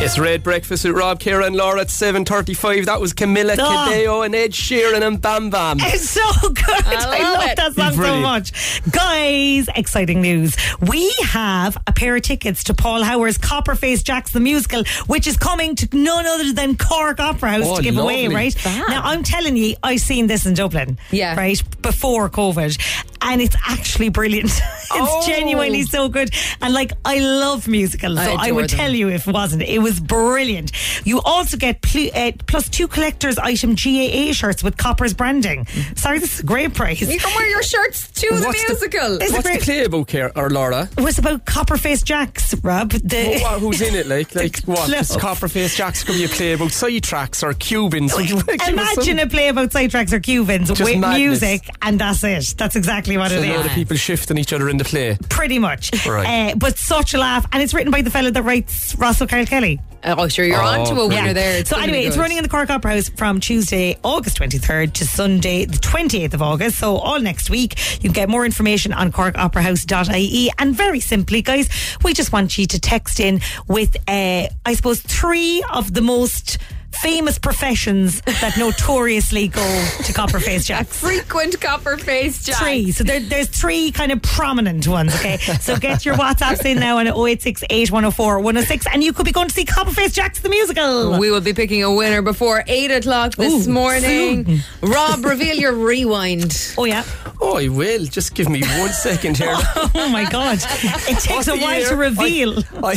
It's 0.00 0.16
Red 0.16 0.44
Breakfast 0.44 0.84
with 0.84 0.94
Rob, 0.96 1.18
Kira, 1.18 1.44
and 1.44 1.56
Laura 1.56 1.80
at 1.80 1.88
7.35. 1.88 2.86
That 2.86 3.00
was 3.00 3.12
Camilla 3.12 3.56
Oh. 3.58 3.84
Cabello 3.88 4.22
and 4.22 4.32
Ed 4.34 4.52
Sheeran 4.52 5.02
and 5.04 5.20
Bam 5.20 5.50
Bam. 5.50 5.78
It's 5.80 6.08
so 6.08 6.22
good. 6.50 6.64
I 6.68 7.32
love 7.32 7.44
love, 7.44 7.56
that 7.56 7.74
song 7.74 7.92
so 7.94 8.20
much. 8.20 8.80
Guys, 8.92 9.68
exciting 9.74 10.22
news. 10.22 10.56
We 10.80 11.12
have 11.24 11.76
a 11.88 11.92
pair 11.92 12.14
of 12.14 12.22
tickets 12.22 12.64
to 12.64 12.74
Paul 12.74 13.02
Howard's 13.02 13.38
Copperface 13.38 14.04
Jacks 14.04 14.30
the 14.30 14.38
Musical, 14.40 14.84
which 15.08 15.26
is 15.26 15.36
coming 15.36 15.74
to 15.74 15.88
none 15.92 16.26
other 16.26 16.52
than 16.52 16.76
Cork 16.76 17.18
Opera 17.18 17.50
House 17.50 17.64
Oh, 17.66 17.76
to 17.78 17.82
give 17.82 17.98
away, 17.98 18.28
right? 18.28 18.54
Fab. 18.54 18.88
Now, 18.88 19.02
I'm 19.02 19.24
telling 19.24 19.56
you, 19.56 19.74
I've 19.82 20.00
seen 20.00 20.28
this 20.28 20.46
in 20.46 20.54
Dublin. 20.54 20.96
Yeah. 21.10 21.34
Right? 21.36 21.60
Before 21.82 22.30
COVID. 22.30 23.04
And 23.20 23.42
it's 23.42 23.56
actually 23.66 24.10
brilliant. 24.10 24.46
it's 24.50 24.90
Oh. 24.92 25.26
genuinely 25.26 25.82
so 25.82 26.08
good. 26.08 26.30
And 26.62 26.72
like, 26.72 26.92
I 27.04 27.18
love 27.18 27.66
musicals. 27.66 28.16
I 28.18 28.24
So 28.26 28.30
I, 28.32 28.44
adore 28.46 28.54
would 28.54 28.70
them. 28.70 28.78
tell 28.78 28.92
you 28.94 29.08
if 29.08 29.26
it 29.26 29.34
wasn't. 29.34 29.62
It 29.62 29.80
was 29.80 29.87
brilliant. 30.00 30.72
You 31.06 31.20
also 31.22 31.56
get 31.56 31.82
pl- 31.82 32.10
uh, 32.14 32.32
plus 32.46 32.68
two 32.68 32.88
collector's 32.88 33.38
item 33.38 33.74
GAA 33.74 34.32
shirts 34.32 34.62
with 34.62 34.76
Copper's 34.76 35.14
branding. 35.14 35.66
Sorry, 35.96 36.18
this 36.18 36.34
is 36.34 36.40
a 36.40 36.44
great 36.46 36.74
price. 36.74 37.00
You 37.00 37.18
can 37.18 37.34
wear 37.36 37.48
your 37.48 37.62
shirts 37.62 38.10
to 38.12 38.28
the 38.34 38.46
What's 38.46 38.62
the- 38.64 38.72
musical. 38.72 39.18
This 39.18 39.28
is 39.28 39.32
What's 39.32 39.44
the 39.44 39.50
great. 39.54 39.62
play 39.62 39.84
about, 39.84 40.06
Kira, 40.08 40.32
or 40.36 40.50
Laura? 40.50 40.88
It 40.96 41.00
was 41.02 41.18
about 41.18 41.44
Copperface 41.44 42.04
Jacks, 42.04 42.54
Rob. 42.62 42.90
The, 42.92 43.40
What, 43.40 43.60
who's 43.60 43.80
in 43.80 43.94
it? 43.94 44.06
Like, 44.06 44.34
like 44.34 44.58
what? 44.64 44.78
club. 44.78 44.90
Just 44.90 45.18
Copperface 45.18 45.76
Jacks 45.76 46.04
could 46.04 46.14
be 46.16 46.24
a 46.24 46.28
play 46.28 46.52
about 46.52 46.72
side 46.72 47.02
tracks 47.02 47.42
or 47.42 47.52
Cubans. 47.54 48.12
Like, 48.18 48.30
like, 48.32 48.46
give 48.46 48.60
us 48.78 48.96
Imagine 48.96 49.18
a 49.20 49.26
play 49.28 49.48
about 49.48 49.70
sidetracks 49.70 50.12
or 50.12 50.18
Cubans 50.20 50.68
Just 50.68 50.80
with 50.82 50.98
madness. 50.98 51.18
music, 51.18 51.68
and 51.82 52.00
that's 52.00 52.24
it. 52.24 52.54
That's 52.58 52.74
exactly 52.76 53.16
what 53.16 53.30
a 53.32 53.38
lot 53.56 53.66
of 53.66 53.72
people 53.72 53.96
shifting 53.96 54.38
each 54.38 54.52
other 54.52 54.68
in 54.68 54.76
the 54.76 54.84
play. 54.84 55.16
Pretty 55.28 55.58
much. 55.58 55.90
Right. 56.06 56.52
Uh, 56.52 56.54
but 56.56 56.76
such 56.78 57.14
a 57.14 57.18
laugh. 57.18 57.46
And 57.52 57.62
it's 57.62 57.72
written 57.74 57.92
by 57.92 58.02
the 58.02 58.10
fellow 58.10 58.30
that 58.30 58.42
writes 58.42 58.94
Ross 58.96 59.22
O'Carroll-Kelly. 59.22 59.77
Oh, 60.04 60.28
sure, 60.28 60.44
you're 60.44 60.60
Oh, 60.62 60.64
on 60.66 60.86
to 60.86 61.00
a 61.00 61.06
winner 61.08 61.26
Yeah. 61.28 61.32
there. 61.32 61.58
It's 61.58 61.70
so 61.70 61.78
anyway, 61.78 62.04
it's 62.04 62.16
running 62.16 62.36
in 62.38 62.42
the 62.42 62.48
Cork 62.48 62.70
Opera 62.70 62.92
House 62.94 63.08
from 63.08 63.40
Tuesday, 63.40 63.96
August 64.04 64.38
23rd 64.38 64.92
to 64.94 65.04
Sunday, 65.06 65.64
the 65.64 65.76
28th 65.78 66.34
of 66.34 66.42
August. 66.42 66.78
So 66.78 66.96
all 66.96 67.20
next 67.20 67.50
week. 67.50 67.74
You 67.96 68.02
can 68.08 68.12
get 68.12 68.28
more 68.28 68.44
information 68.46 68.92
on 68.92 69.10
corkoperahouse.ie. 69.12 70.50
And 70.58 70.74
very 70.74 71.00
simply, 71.00 71.42
guys, 71.42 71.68
we 72.04 72.14
just 72.14 72.32
want 72.32 72.56
you 72.58 72.66
to 72.66 72.80
text 72.80 73.20
in 73.20 73.40
with, 73.66 73.96
uh, 74.08 74.46
I 74.64 74.74
suppose, 74.74 75.00
three 75.00 75.64
of 75.72 75.92
the 75.94 76.00
most 76.02 76.58
famous 76.92 77.38
professions 77.38 78.20
that 78.22 78.56
notoriously 78.58 79.48
go 79.48 79.60
to 79.62 80.12
Copperface 80.12 80.66
Jacks. 80.66 80.98
frequent 81.00 81.60
copper 81.60 81.96
face 81.96 82.42
Jack. 82.42 82.56
Three. 82.58 82.90
So 82.90 83.04
there, 83.04 83.20
there's 83.20 83.46
three 83.48 83.92
kind 83.92 84.10
of 84.10 84.20
prominent 84.22 84.86
ones, 84.88 85.14
okay? 85.14 85.36
So 85.36 85.76
get 85.76 86.04
your 86.04 86.16
WhatsApps 86.16 86.64
in 86.64 86.78
now 86.80 86.98
on 86.98 87.06
086 87.06 87.62
8104 87.70 88.38
106 88.40 88.86
and 88.92 89.04
you 89.04 89.12
could 89.12 89.26
be 89.26 89.32
going 89.32 89.48
to 89.48 89.54
see 89.54 89.64
Copperface 89.64 90.12
Jacks 90.14 90.40
the 90.40 90.48
musical. 90.48 91.18
We 91.18 91.30
will 91.30 91.40
be 91.40 91.52
picking 91.52 91.84
a 91.84 91.94
winner 91.94 92.22
before 92.22 92.64
8 92.66 92.90
o'clock 92.90 93.36
this 93.36 93.66
Ooh, 93.68 93.70
morning. 93.70 94.58
Rob, 94.82 95.24
reveal 95.24 95.54
your 95.56 95.74
rewind. 95.74 96.74
Oh, 96.76 96.84
yeah. 96.84 97.04
Oh, 97.40 97.56
I 97.58 97.68
will. 97.68 98.06
Just 98.06 98.34
give 98.34 98.48
me 98.48 98.62
one 98.62 98.90
second 98.90 99.36
here. 99.36 99.54
Oh, 99.94 100.08
my 100.10 100.28
God. 100.30 100.58
It 100.60 101.18
takes 101.18 101.28
What's 101.30 101.48
a 101.48 101.56
while 101.56 101.78
year? 101.80 101.88
to 101.90 101.96
reveal. 101.96 102.58
I, 102.58 102.62
I, 102.82 102.92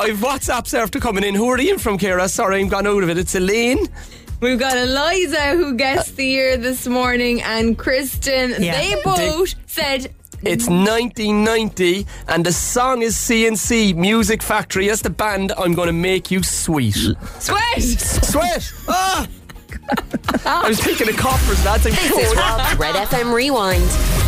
I've 0.00 0.18
WhatsApps 0.18 0.76
after 0.76 0.98
coming 1.00 1.22
in. 1.24 1.34
Who 1.34 1.48
are 1.48 1.60
you 1.60 1.78
from, 1.78 1.96
Kira? 1.98 2.28
Sorry, 2.28 2.60
I'm 2.60 2.68
gone 2.68 2.86
out 2.86 2.97
of 3.04 3.10
it. 3.10 3.18
It's 3.18 3.34
Elaine. 3.34 3.88
We've 4.40 4.58
got 4.58 4.76
Eliza 4.76 5.56
who 5.56 5.74
guessed 5.74 6.16
the 6.16 6.24
year 6.26 6.56
this 6.56 6.86
morning 6.86 7.42
and 7.42 7.76
Kristen. 7.76 8.54
Yeah. 8.62 8.80
They 8.80 8.94
both 9.02 9.54
said 9.66 10.14
It's 10.44 10.68
1990, 10.68 12.06
and 12.28 12.46
the 12.46 12.52
song 12.52 13.02
is 13.02 13.16
C+C 13.16 13.92
Music 13.94 14.40
Factory. 14.42 14.86
That's 14.86 15.02
the 15.02 15.10
band. 15.10 15.52
I'm 15.58 15.74
going 15.74 15.88
to 15.88 15.92
make 15.92 16.30
you 16.30 16.44
sweet. 16.44 16.94
sweat. 17.40 17.82
Sweat! 17.82 18.72
Ah! 18.88 19.26
I 20.46 20.68
was 20.68 20.78
thinking 20.80 21.08
of 21.08 21.16
coppers, 21.16 21.64
lads. 21.64 21.86
I'm 21.86 21.92
This 21.92 22.10
is 22.10 22.32
cold. 22.38 22.78
Red 22.78 22.94
FM 22.94 23.32
Rewind. 23.34 24.27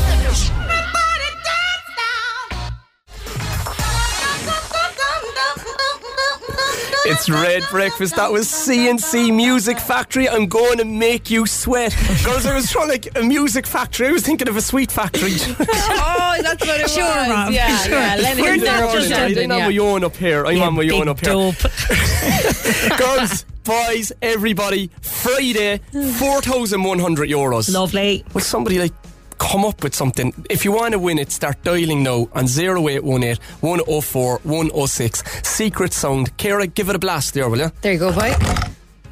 It's 7.07 7.31
Red 7.31 7.63
Breakfast. 7.71 8.17
That 8.17 8.31
was 8.31 8.49
C+C 8.49 9.31
Music 9.31 9.79
Factory. 9.79 10.29
I'm 10.29 10.47
going 10.47 10.79
to 10.79 10.85
make 10.85 11.31
you 11.31 11.47
sweat. 11.47 11.97
Girls, 12.25 12.45
I 12.47 12.55
was 12.55 12.71
trying 12.71 12.89
like 12.89 13.17
a 13.19 13.23
music 13.23 13.67
factory. 13.67 14.09
I 14.09 14.13
was 14.13 14.23
thinking 14.25 14.49
of 14.49 14.57
a 14.57 14.61
sweet 14.61 14.93
factory. 14.93 15.33
oh, 15.61 16.37
that's 16.43 16.65
what 16.67 16.81
it 16.81 16.91
Sure, 16.91 17.05
was. 17.05 17.29
Rob, 17.31 17.53
Yeah, 17.53 17.77
sure. 17.79 17.93
yeah. 17.93 18.17
Lenny 18.17 18.43
We're 18.43 18.53
was 18.55 18.63
not 18.63 18.93
just 18.95 19.13
I 19.13 19.29
didn't 19.29 19.51
have 19.51 19.73
yeah. 19.73 19.79
my 19.85 19.91
own 19.93 20.05
up 20.05 20.17
here. 20.17 20.45
I'm 20.47 20.61
on 20.63 20.75
my 20.75 20.89
own 20.91 21.09
up 21.09 21.21
here. 21.21 21.33
dope. 21.33 21.55
Girls, 22.99 23.45
boys, 23.65 24.13
everybody, 24.21 24.91
Friday, 25.01 25.79
4,100 26.19 27.29
euros. 27.31 27.73
Lovely. 27.73 28.25
Will 28.35 28.41
somebody 28.43 28.79
like 28.79 28.93
come 29.41 29.65
up 29.65 29.83
with 29.83 29.95
something? 29.95 30.33
If 30.49 30.65
you 30.65 30.71
want 30.71 30.93
to 30.93 30.99
win 30.99 31.19
it, 31.19 31.33
start 31.33 31.63
dialing 31.65 32.05
now 32.05 32.29
on 32.35 32.45
0818 32.45 33.37
104 33.61 34.39
106. 34.45 35.25
Secret 35.49 35.93
sound. 35.93 36.37
Kara, 36.37 36.67
give 36.69 36.89
it 36.89 36.95
a 36.95 36.99
blast 36.99 37.35
there, 37.35 37.49
will 37.49 37.59
you? 37.59 37.73
There 37.81 37.93
you 37.95 37.99
go, 37.99 38.13
boy. 38.13 38.33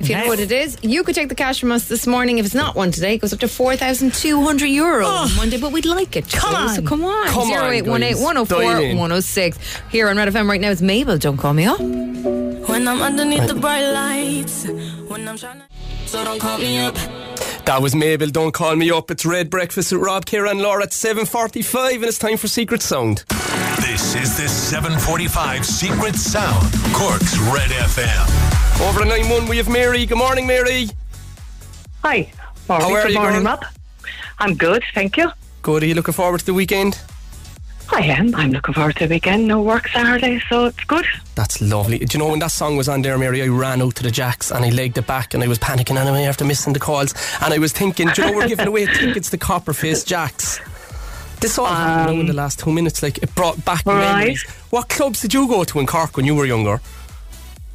If 0.01 0.09
you 0.09 0.15
know 0.15 0.29
what 0.29 0.39
it 0.39 0.53
is, 0.53 0.79
you 0.83 1.03
could 1.03 1.17
take 1.17 1.29
the 1.29 1.35
cash 1.35 1.59
from 1.59 1.73
us 1.73 1.89
this 1.89 2.07
morning. 2.07 2.39
If 2.39 2.47
it's 2.47 2.55
not 2.55 2.77
one 2.77 2.93
today, 2.93 3.15
it 3.15 3.19
goes 3.19 3.33
up 3.33 3.41
to 3.41 3.49
4,200 3.49 4.67
euro 4.67 5.05
oh. 5.05 5.09
on 5.09 5.35
Monday, 5.35 5.59
but 5.59 5.73
we'd 5.73 5.87
like 5.87 6.15
it. 6.15 6.31
Come 6.31 6.69
So- 6.69 6.75
So 6.75 6.81
on. 6.83 6.87
come 6.87 7.05
on. 7.05 7.27
Come 7.27 7.51
on, 7.51 7.73
0818 7.75 8.01
guys. 8.01 8.23
104 8.23 8.63
Dial 8.63 8.83
in. 8.83 8.97
106. 8.97 9.59
Here 9.91 10.09
on 10.09 10.17
Red 10.17 10.29
FM 10.29 10.49
right 10.49 10.61
now, 10.61 10.71
it's 10.71 10.83
Mabel. 10.83 11.19
Don't 11.19 11.37
call 11.37 11.53
me 11.53 11.65
up. 11.65 11.81
When 11.81 12.87
I'm 12.87 13.03
underneath 13.03 13.49
the 13.49 13.55
bright 13.55 13.91
lights, 13.91 14.67
when 15.09 15.27
I'm 15.27 15.37
trying 15.37 15.61
to. 15.61 15.65
So 16.07 16.23
don't 16.23 16.39
call 16.39 16.59
me 16.59 16.79
up. 16.79 16.97
That 17.69 17.83
was 17.83 17.95
Mabel. 17.95 18.29
Don't 18.29 18.53
call 18.53 18.77
me 18.77 18.91
up. 18.91 19.11
It's 19.11 19.27
Red 19.27 19.51
Breakfast 19.51 19.93
with 19.93 20.01
Rob, 20.01 20.25
Kira, 20.25 20.51
and 20.51 20.63
Laura 20.63 20.85
at 20.85 20.93
7:45, 20.95 21.97
and 21.97 22.05
it's 22.07 22.17
time 22.17 22.39
for 22.39 22.49
Secret 22.49 22.81
Sound. 22.81 23.25
This 23.83 24.15
is 24.15 24.39
the 24.39 24.49
745 24.49 25.67
Secret 25.67 26.17
Sound. 26.17 26.73
Cork's 26.95 27.37
Red 27.37 27.69
FM. 27.69 28.89
Over 28.89 29.01
the 29.01 29.05
9-1, 29.05 29.51
we 29.51 29.59
have 29.59 29.69
Mary. 29.69 30.07
Good 30.07 30.17
morning, 30.17 30.47
Mary. 30.47 30.89
Hi. 32.03 32.33
Morning. 32.71 32.89
How 32.89 32.95
are 32.95 33.03
Good 33.03 33.13
you, 33.13 33.21
morning, 33.21 33.43
girl? 33.43 33.59
Rob. 33.61 33.65
I'm 34.39 34.55
good, 34.55 34.83
thank 34.95 35.19
you. 35.19 35.31
Good. 35.61 35.83
Are 35.83 35.87
you 35.87 35.95
looking 35.95 36.15
forward 36.15 36.41
to 36.41 36.47
the 36.47 36.55
weekend? 36.55 36.99
I 37.91 38.03
am. 38.03 38.35
I'm 38.35 38.51
looking 38.51 38.75
forward 38.75 38.97
to 38.97 39.07
the 39.07 39.15
weekend. 39.15 39.47
No 39.47 39.63
work 39.63 39.89
Saturday, 39.89 40.41
so 40.49 40.67
it's 40.67 40.85
good. 40.85 41.07
That's 41.35 41.61
lovely. 41.61 41.99
Do 41.99 42.07
you 42.17 42.23
know 42.23 42.31
when 42.31 42.39
that 42.41 42.51
song 42.51 42.77
was 42.77 42.89
on 42.89 43.03
there, 43.03 43.17
Mary? 43.17 43.43
I 43.43 43.47
ran 43.49 43.81
out 43.81 43.95
to 43.97 44.03
the 44.03 44.11
jacks 44.11 44.51
and 44.51 44.65
I 44.65 44.69
legged 44.71 44.99
it 44.99 45.07
back 45.07 45.33
and 45.35 45.43
I 45.43 45.49
was 45.49 45.59
panicking 45.59 45.97
anyway 45.97 46.25
after 46.25 46.45
missing 46.45 46.73
the 46.75 46.81
calls. 46.81 47.15
And 47.43 47.53
I 47.55 47.59
was 47.59 47.73
thinking, 47.73 48.09
do 48.09 48.23
you 48.23 48.31
know 48.31 48.37
we're 48.37 48.49
giving 48.49 48.67
away 48.67 48.87
tickets 48.87 49.31
to 49.31 49.39
Copperface 49.39 50.05
Jacks? 50.07 50.61
This 51.41 51.59
all 51.59 51.67
happened 51.67 52.21
in 52.21 52.27
the 52.27 52.33
last 52.35 52.59
two 52.59 52.73
minutes. 52.73 53.03
Like 53.03 53.19
it 53.19 53.35
brought 53.35 53.65
back 53.65 53.87
Um, 53.87 53.97
Right. 53.97 54.17
memories. 54.19 54.43
What 54.71 54.89
clubs 54.89 55.23
did 55.23 55.33
you 55.33 55.47
go 55.49 55.65
to 55.65 55.79
in 55.81 55.87
Cork 55.87 56.17
when 56.17 56.27
you 56.27 56.35
were 56.35 56.47
younger? 56.47 56.81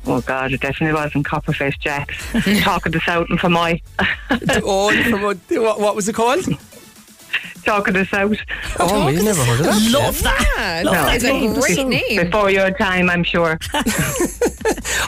Oh 0.06 0.20
God, 0.22 0.52
it 0.52 0.60
definitely 0.60 0.94
wasn't 1.02 1.26
Copperface 1.26 1.80
Jacks. 1.80 2.16
Talking 2.62 2.92
to 2.92 3.00
South 3.00 3.28
and 3.30 3.40
for 3.40 3.50
my 3.50 3.82
oh, 4.64 5.28
what, 5.50 5.80
what 5.80 5.96
was 5.96 6.08
it 6.10 6.14
called? 6.14 6.46
Talking 7.64 7.94
to 7.96 8.06
South. 8.06 8.38
Oh, 8.80 9.06
we 9.08 9.16
never 9.22 9.44
heard 9.44 9.60
of 9.60 9.66
that. 9.66 9.92
Love 9.92 10.22
that. 10.24 10.54
Yeah, 10.58 10.82
Love 10.86 10.94
that 10.94 11.16
is 11.18 11.24
that 11.24 11.34
a 11.34 11.60
great 11.60 11.88
name. 11.88 12.26
Before 12.26 12.50
your 12.50 12.72
time, 12.72 13.10
I'm 13.10 13.24
sure. 13.24 13.58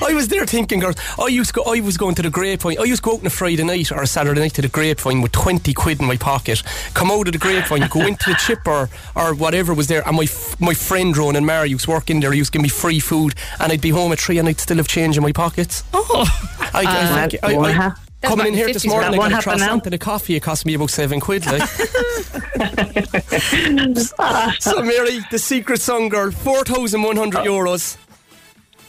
I 0.02 0.14
was 0.14 0.28
there 0.28 0.46
thinking, 0.46 0.80
girls. 0.80 0.96
I 1.20 1.28
used 1.28 1.54
to 1.54 1.62
go, 1.62 1.72
I 1.72 1.80
was 1.80 1.98
going 1.98 2.16
to 2.16 2.22
the 2.22 2.30
Grapevine. 2.30 2.78
I 2.80 2.84
used 2.84 3.04
to 3.04 3.10
go 3.10 3.16
out 3.16 3.20
on 3.22 3.26
a 3.26 3.30
Friday 3.30 3.64
night 3.64 3.92
or 3.92 4.02
a 4.02 4.08
Saturday 4.08 4.40
night 4.42 4.54
to 4.56 4.62
the 4.62 4.68
Grapevine 4.68 5.22
with 5.22 5.32
twenty 5.32 5.74
quid 5.74 6.00
in 6.02 6.08
my 6.08 6.18
pocket. 6.18 6.62
Come 6.94 7.12
out 7.12 7.28
of 7.28 7.34
the 7.34 7.40
Grapevine, 7.40 7.88
go 7.90 8.02
into 8.06 8.30
the 8.32 8.36
chipper 8.36 8.90
or 9.16 9.34
whatever 9.36 9.74
was 9.74 9.88
there, 9.88 10.06
and 10.08 10.18
my 10.18 10.24
f- 10.24 10.60
my 10.60 10.74
friend 10.74 11.16
Ronan 11.16 11.46
Mara 11.46 11.66
used 11.68 11.86
to 11.86 11.92
work 11.92 12.10
in 12.10 12.20
there. 12.20 12.32
He 12.32 12.40
used 12.40 12.52
to 12.54 12.58
give 12.58 12.64
me 12.64 12.70
free 12.70 13.00
food, 13.00 13.36
and 13.60 13.72
I'd 13.72 13.82
be 13.82 13.90
home 13.90 14.12
at 14.12 14.20
three, 14.20 14.38
and 14.38 14.48
I'd 14.48 14.60
still 14.60 14.78
have 14.78 14.88
change 14.88 15.18
in 15.18 15.24
my 15.24 15.32
pockets. 15.32 15.84
Oh, 15.94 16.26
I, 16.74 16.82
I, 16.86 17.28
think- 17.30 17.44
uh, 17.44 17.48
I, 17.48 17.54
won't 17.54 17.68
I- 17.68 17.72
hap- 17.72 18.00
That's 18.26 18.36
coming 18.36 18.54
in 18.54 18.58
here 18.58 18.74
this 18.74 18.88
morning, 18.88 19.12
that 19.12 19.20
I 19.20 19.30
got 19.30 19.40
a 19.40 19.44
croissant 19.44 19.86
and 19.86 19.94
a 19.94 19.98
coffee. 19.98 20.36
It 20.36 20.42
cost 20.42 20.66
me 20.66 20.74
about 20.74 20.90
seven 20.90 21.20
quid. 21.20 21.46
Like. 21.46 21.62
so, 24.60 24.82
Mary, 24.82 25.20
the 25.32 25.38
secret 25.38 25.80
song 25.80 26.10
girl, 26.10 26.32
four 26.32 26.64
thousand 26.64 27.04
one 27.04 27.18
hundred 27.18 27.42
oh. 27.42 27.46
euros. 27.46 27.98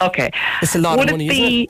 Okay. 0.01 0.31
It's 0.63 0.75
a 0.75 0.79
lot 0.79 0.99
Would 0.99 1.09
of 1.09 1.13
money, 1.13 1.27
it 1.27 1.31
be? 1.31 1.69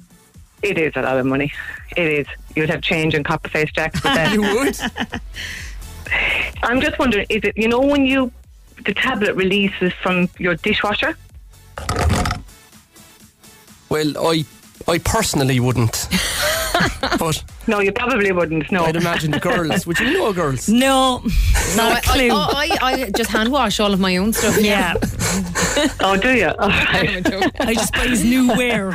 It 0.63 0.79
is 0.79 0.93
a 0.97 1.03
lot 1.03 1.19
of 1.19 1.27
money. 1.27 1.53
It 1.97 2.07
is. 2.07 2.27
You'd 2.55 2.71
have 2.71 2.83
change 2.83 3.15
in 3.15 3.25
Copperface 3.25 3.75
Jacks, 3.75 4.01
but 4.01 4.15
then 4.15 4.33
You 4.35 4.43
would. 4.43 4.79
I'm 6.63 6.81
just 6.81 6.99
wondering, 6.99 7.27
is 7.29 7.43
it? 7.45 7.57
You 7.57 7.69
know 7.69 7.81
when 7.81 8.07
you 8.07 8.33
the 8.85 8.95
tablet 8.95 9.35
releases 9.35 9.93
from 9.95 10.29
your 10.39 10.55
dishwasher? 10.55 11.17
Well, 13.89 14.27
I 14.27 14.45
I 14.89 14.99
personally 14.99 15.61
wouldn't. 15.61 16.09
but 17.19 17.43
No, 17.67 17.81
you 17.81 17.93
probably 17.93 18.33
wouldn't. 18.33 18.71
No. 18.71 18.85
I'd 18.85 18.97
imagine 18.97 19.31
the 19.31 19.41
girls. 19.41 19.87
Would 19.87 19.99
you 20.01 20.13
know 20.13 20.33
girls? 20.33 20.69
no. 20.85 21.19
No, 21.19 21.77
Not 21.77 21.93
I, 21.93 21.99
a 21.99 22.03
clue. 22.03 22.31
I, 22.31 22.79
I, 22.81 23.03
I 23.05 23.11
just 23.11 23.31
hand 23.31 23.51
wash 23.53 23.81
all 23.81 23.93
of 23.93 24.01
my 24.01 24.17
own 24.17 24.33
stuff. 24.33 24.59
yeah. 24.61 24.95
Oh, 26.01 26.17
do 26.17 26.33
you? 26.33 26.47
Oh, 26.47 26.55
all 26.59 26.69
right. 26.69 27.61
I 27.61 27.75
just 27.75 27.93
buys 27.93 28.25
new 28.25 28.49
wear. 28.49 28.91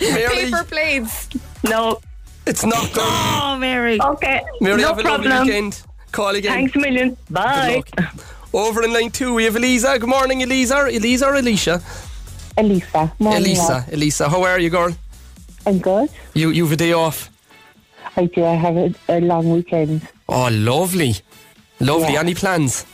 Mary, 0.00 0.34
Paper 0.34 0.64
plates. 0.64 1.28
No. 1.62 2.00
it's 2.46 2.64
not 2.64 2.92
girl. 2.92 3.04
Oh, 3.06 3.56
Mary. 3.58 4.00
Okay. 4.00 4.42
Mary, 4.60 4.80
no 4.82 4.88
have 4.88 4.98
a 4.98 5.02
problem. 5.02 5.30
lovely 5.30 5.46
weekend. 5.52 5.82
Call 6.10 6.34
again. 6.34 6.52
Thanks 6.52 6.74
a 6.74 6.78
million. 6.80 7.10
Good 7.10 7.34
Bye. 7.34 7.82
luck. 7.96 8.14
Over 8.52 8.82
in 8.82 8.92
line 8.92 9.10
two, 9.10 9.34
we 9.34 9.44
have 9.44 9.54
Elisa. 9.56 9.96
Good 9.98 10.08
morning, 10.08 10.42
Elisa. 10.42 10.86
Elisa 10.86 11.26
or 11.26 11.34
Alicia? 11.36 11.80
Elisa. 12.56 13.12
Morning, 13.18 13.42
Elisa. 13.42 13.72
Rob. 13.86 13.92
Elisa, 13.92 14.28
how 14.28 14.42
are 14.42 14.58
you, 14.58 14.70
girl? 14.70 14.90
I'm 15.66 15.78
good. 15.78 16.08
You 16.34 16.50
you've 16.50 16.72
a 16.72 16.76
day 16.76 16.92
off. 16.92 17.30
I 18.16 18.26
do. 18.26 18.44
I 18.44 18.54
have 18.54 18.76
a, 18.76 18.94
a 19.08 19.20
long 19.20 19.50
weekend. 19.50 20.06
Oh, 20.28 20.48
lovely. 20.50 21.16
Lovely. 21.80 22.12
Yeah. 22.12 22.20
Any 22.20 22.34
plans? 22.34 22.86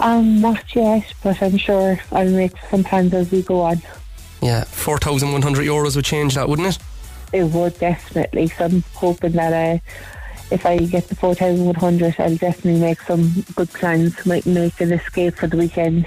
Um, 0.00 0.40
not 0.40 0.74
yet, 0.74 1.04
but 1.22 1.40
I'm 1.42 1.56
sure 1.56 1.98
I'll 2.12 2.28
make 2.30 2.52
some 2.70 2.84
plans 2.84 3.14
as 3.14 3.30
we 3.30 3.42
go 3.42 3.60
on. 3.62 3.80
Yeah, 4.42 4.64
4,100 4.64 5.64
euros 5.64 5.96
would 5.96 6.04
change 6.04 6.34
that, 6.34 6.48
wouldn't 6.48 6.68
it? 6.68 6.78
It 7.32 7.44
would 7.44 7.78
definitely. 7.78 8.48
So 8.48 8.64
I'm 8.66 8.82
hoping 8.94 9.32
that 9.32 9.52
uh, 9.52 9.78
if 10.50 10.66
I 10.66 10.78
get 10.78 11.08
the 11.08 11.14
4,100, 11.16 12.16
I'll 12.18 12.36
definitely 12.36 12.80
make 12.80 13.00
some 13.02 13.44
good 13.54 13.70
plans. 13.70 14.24
Might 14.26 14.46
make 14.46 14.80
an 14.80 14.92
escape 14.92 15.36
for 15.36 15.46
the 15.46 15.56
weekend. 15.56 16.06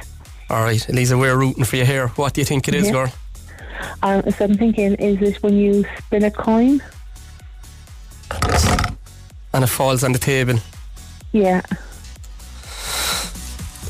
All 0.50 0.64
right, 0.64 0.88
Elisa, 0.90 1.18
we're 1.18 1.38
rooting 1.38 1.64
for 1.64 1.76
you 1.78 1.86
here. 1.86 2.08
What 2.10 2.34
do 2.34 2.42
you 2.42 2.46
think 2.46 2.68
it 2.68 2.74
is, 2.76 2.86
Yeah. 2.88 2.92
girl? 2.92 3.12
Um, 4.04 4.24
so 4.32 4.46
I'm 4.46 4.56
thinking, 4.58 4.94
is 4.96 5.22
it 5.22 5.42
when 5.44 5.56
you 5.58 5.86
spin 5.98 6.24
a 6.24 6.32
coin? 6.32 6.82
And 9.54 9.64
it 9.64 9.68
falls 9.68 10.04
on 10.04 10.12
the 10.12 10.20
table. 10.20 10.56
Yeah. 11.32 11.62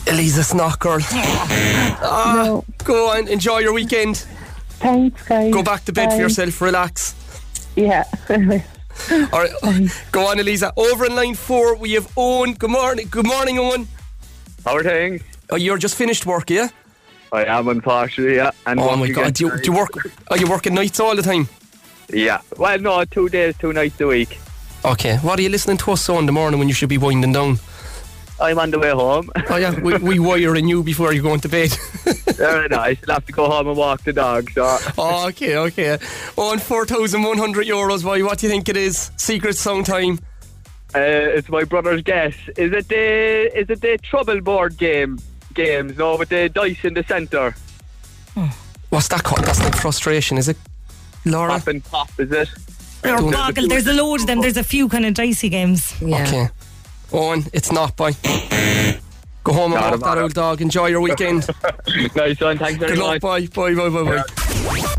Elisa, 0.07 0.39
it's 0.39 0.53
not, 0.53 0.79
girl. 0.79 0.99
Ah, 2.01 2.33
No. 2.45 2.65
Go 2.83 3.09
on, 3.11 3.27
enjoy 3.27 3.59
your 3.59 3.73
weekend. 3.73 4.25
Thanks, 4.79 5.21
guys. 5.27 5.53
Go 5.53 5.61
back 5.61 5.83
to 5.85 5.91
bed 5.93 6.11
for 6.11 6.17
yourself, 6.17 6.61
relax. 6.61 7.13
Yeah. 7.75 8.05
All 9.31 9.39
right, 9.39 9.51
go 10.11 10.27
on, 10.27 10.39
Elisa. 10.39 10.73
Over 10.75 11.05
in 11.05 11.15
line 11.15 11.35
four, 11.35 11.75
we 11.75 11.91
have 11.93 12.11
Owen. 12.17 12.53
Good 12.53 12.71
morning. 12.71 13.07
Good 13.11 13.27
morning, 13.27 13.59
Owen. 13.59 13.87
How 14.65 14.75
are 14.75 14.83
things? 14.83 15.21
Oh, 15.49 15.55
you're 15.55 15.77
just 15.77 15.95
finished 15.95 16.25
work, 16.25 16.49
yeah? 16.49 16.69
I 17.31 17.45
am 17.45 17.67
unfortunately, 17.67 18.37
yeah. 18.37 18.51
And 18.65 18.79
Oh 18.79 18.95
my 18.95 19.09
God, 19.09 19.33
do 19.33 19.45
you, 19.45 19.57
do 19.57 19.71
you 19.71 19.77
work? 19.77 19.91
Are 20.29 20.37
you 20.37 20.47
working 20.49 20.73
nights 20.73 20.99
all 20.99 21.15
the 21.15 21.21
time? 21.21 21.47
Yeah. 22.11 22.41
Well, 22.57 22.79
no, 22.79 23.05
two 23.05 23.29
days, 23.29 23.55
two 23.57 23.71
nights 23.73 24.01
a 24.01 24.07
week. 24.07 24.39
Okay. 24.83 25.17
What 25.17 25.37
are 25.39 25.41
you 25.41 25.49
listening 25.49 25.77
to 25.77 25.91
us 25.91 26.09
on 26.09 26.19
in 26.19 26.25
the 26.25 26.31
morning 26.31 26.57
when 26.59 26.67
you 26.67 26.73
should 26.73 26.89
be 26.89 26.97
winding 26.97 27.33
down? 27.33 27.59
I'm 28.41 28.57
on 28.57 28.71
the 28.71 28.79
way 28.79 28.89
home. 28.91 29.29
Oh 29.49 29.57
yeah, 29.57 29.77
we, 29.81 29.97
we 29.97 30.17
wiring 30.29 30.67
you 30.69 30.81
before 30.81 31.11
you 31.13 31.21
go 31.21 31.33
into 31.33 31.49
bed. 31.49 31.71
Very 32.35 32.69
nice. 32.69 32.97
I'll 33.07 33.15
have 33.15 33.25
to 33.25 33.33
go 33.33 33.49
home 33.49 33.67
and 33.67 33.75
walk 33.77 34.03
the 34.05 34.13
dog. 34.13 34.49
So 34.51 34.77
oh, 34.97 35.27
okay, 35.27 35.57
okay. 35.57 35.97
On 36.37 36.57
four 36.57 36.85
thousand 36.85 37.21
one 37.23 37.37
hundred 37.37 37.67
euros. 37.67 38.03
Why? 38.05 38.21
What 38.21 38.39
do 38.39 38.47
you 38.47 38.51
think 38.51 38.69
it 38.69 38.77
is? 38.77 39.11
Secret 39.17 39.57
song 39.57 39.83
time. 39.83 40.19
uh, 40.95 40.99
it's 40.99 41.49
my 41.49 41.65
brother's 41.65 42.01
guess. 42.01 42.33
Is 42.57 42.71
it 42.71 42.87
the 42.87 43.59
is 43.59 43.69
it 43.69 43.81
the 43.81 43.97
trouble 44.01 44.39
board 44.39 44.77
game 44.77 45.19
games? 45.63 45.97
No, 45.97 46.15
with 46.17 46.29
the 46.29 46.49
dice 46.49 46.83
in 46.83 46.93
the 46.93 47.03
centre. 47.03 47.55
Hmm. 48.33 48.47
What's 48.89 49.07
that 49.09 49.23
called? 49.23 49.43
That's 49.45 49.59
like 49.59 49.75
frustration, 49.75 50.37
is 50.37 50.47
it? 50.49 50.57
Laura. 51.25 51.51
Pop 51.59 51.67
and 51.67 51.83
pop, 51.83 52.09
is 52.19 52.31
it? 52.31 52.49
Or 53.03 53.17
Don't- 53.17 53.31
Boggle. 53.31 53.67
There's 53.67 53.87
a 53.87 53.93
load 53.93 54.21
of 54.21 54.27
them. 54.27 54.41
There's 54.41 54.57
a 54.57 54.63
few 54.63 54.89
kind 54.89 55.05
of 55.05 55.13
dicey 55.13 55.49
games. 55.49 55.93
Yeah. 56.01 56.23
Okay. 56.27 56.49
Owen, 57.11 57.43
it's 57.53 57.71
not, 57.71 57.95
boy. 57.95 58.11
Go 59.43 59.53
home 59.53 59.71
and 59.73 59.81
Not 59.81 59.93
a 59.93 59.97
walk 59.97 59.99
that 60.01 60.05
matter. 60.05 60.21
old 60.21 60.33
dog. 60.33 60.61
Enjoy 60.61 60.87
your 60.87 61.01
weekend. 61.01 61.47
nice 62.15 62.39
one. 62.39 62.57
Thanks 62.57 62.77
very 62.79 62.95
Good 62.95 62.99
luck, 62.99 63.21
much. 63.23 63.53
bye, 63.53 63.73
bye, 63.73 63.89
bye, 63.89 64.03
bye, 64.03 64.23
bye. 64.67 64.95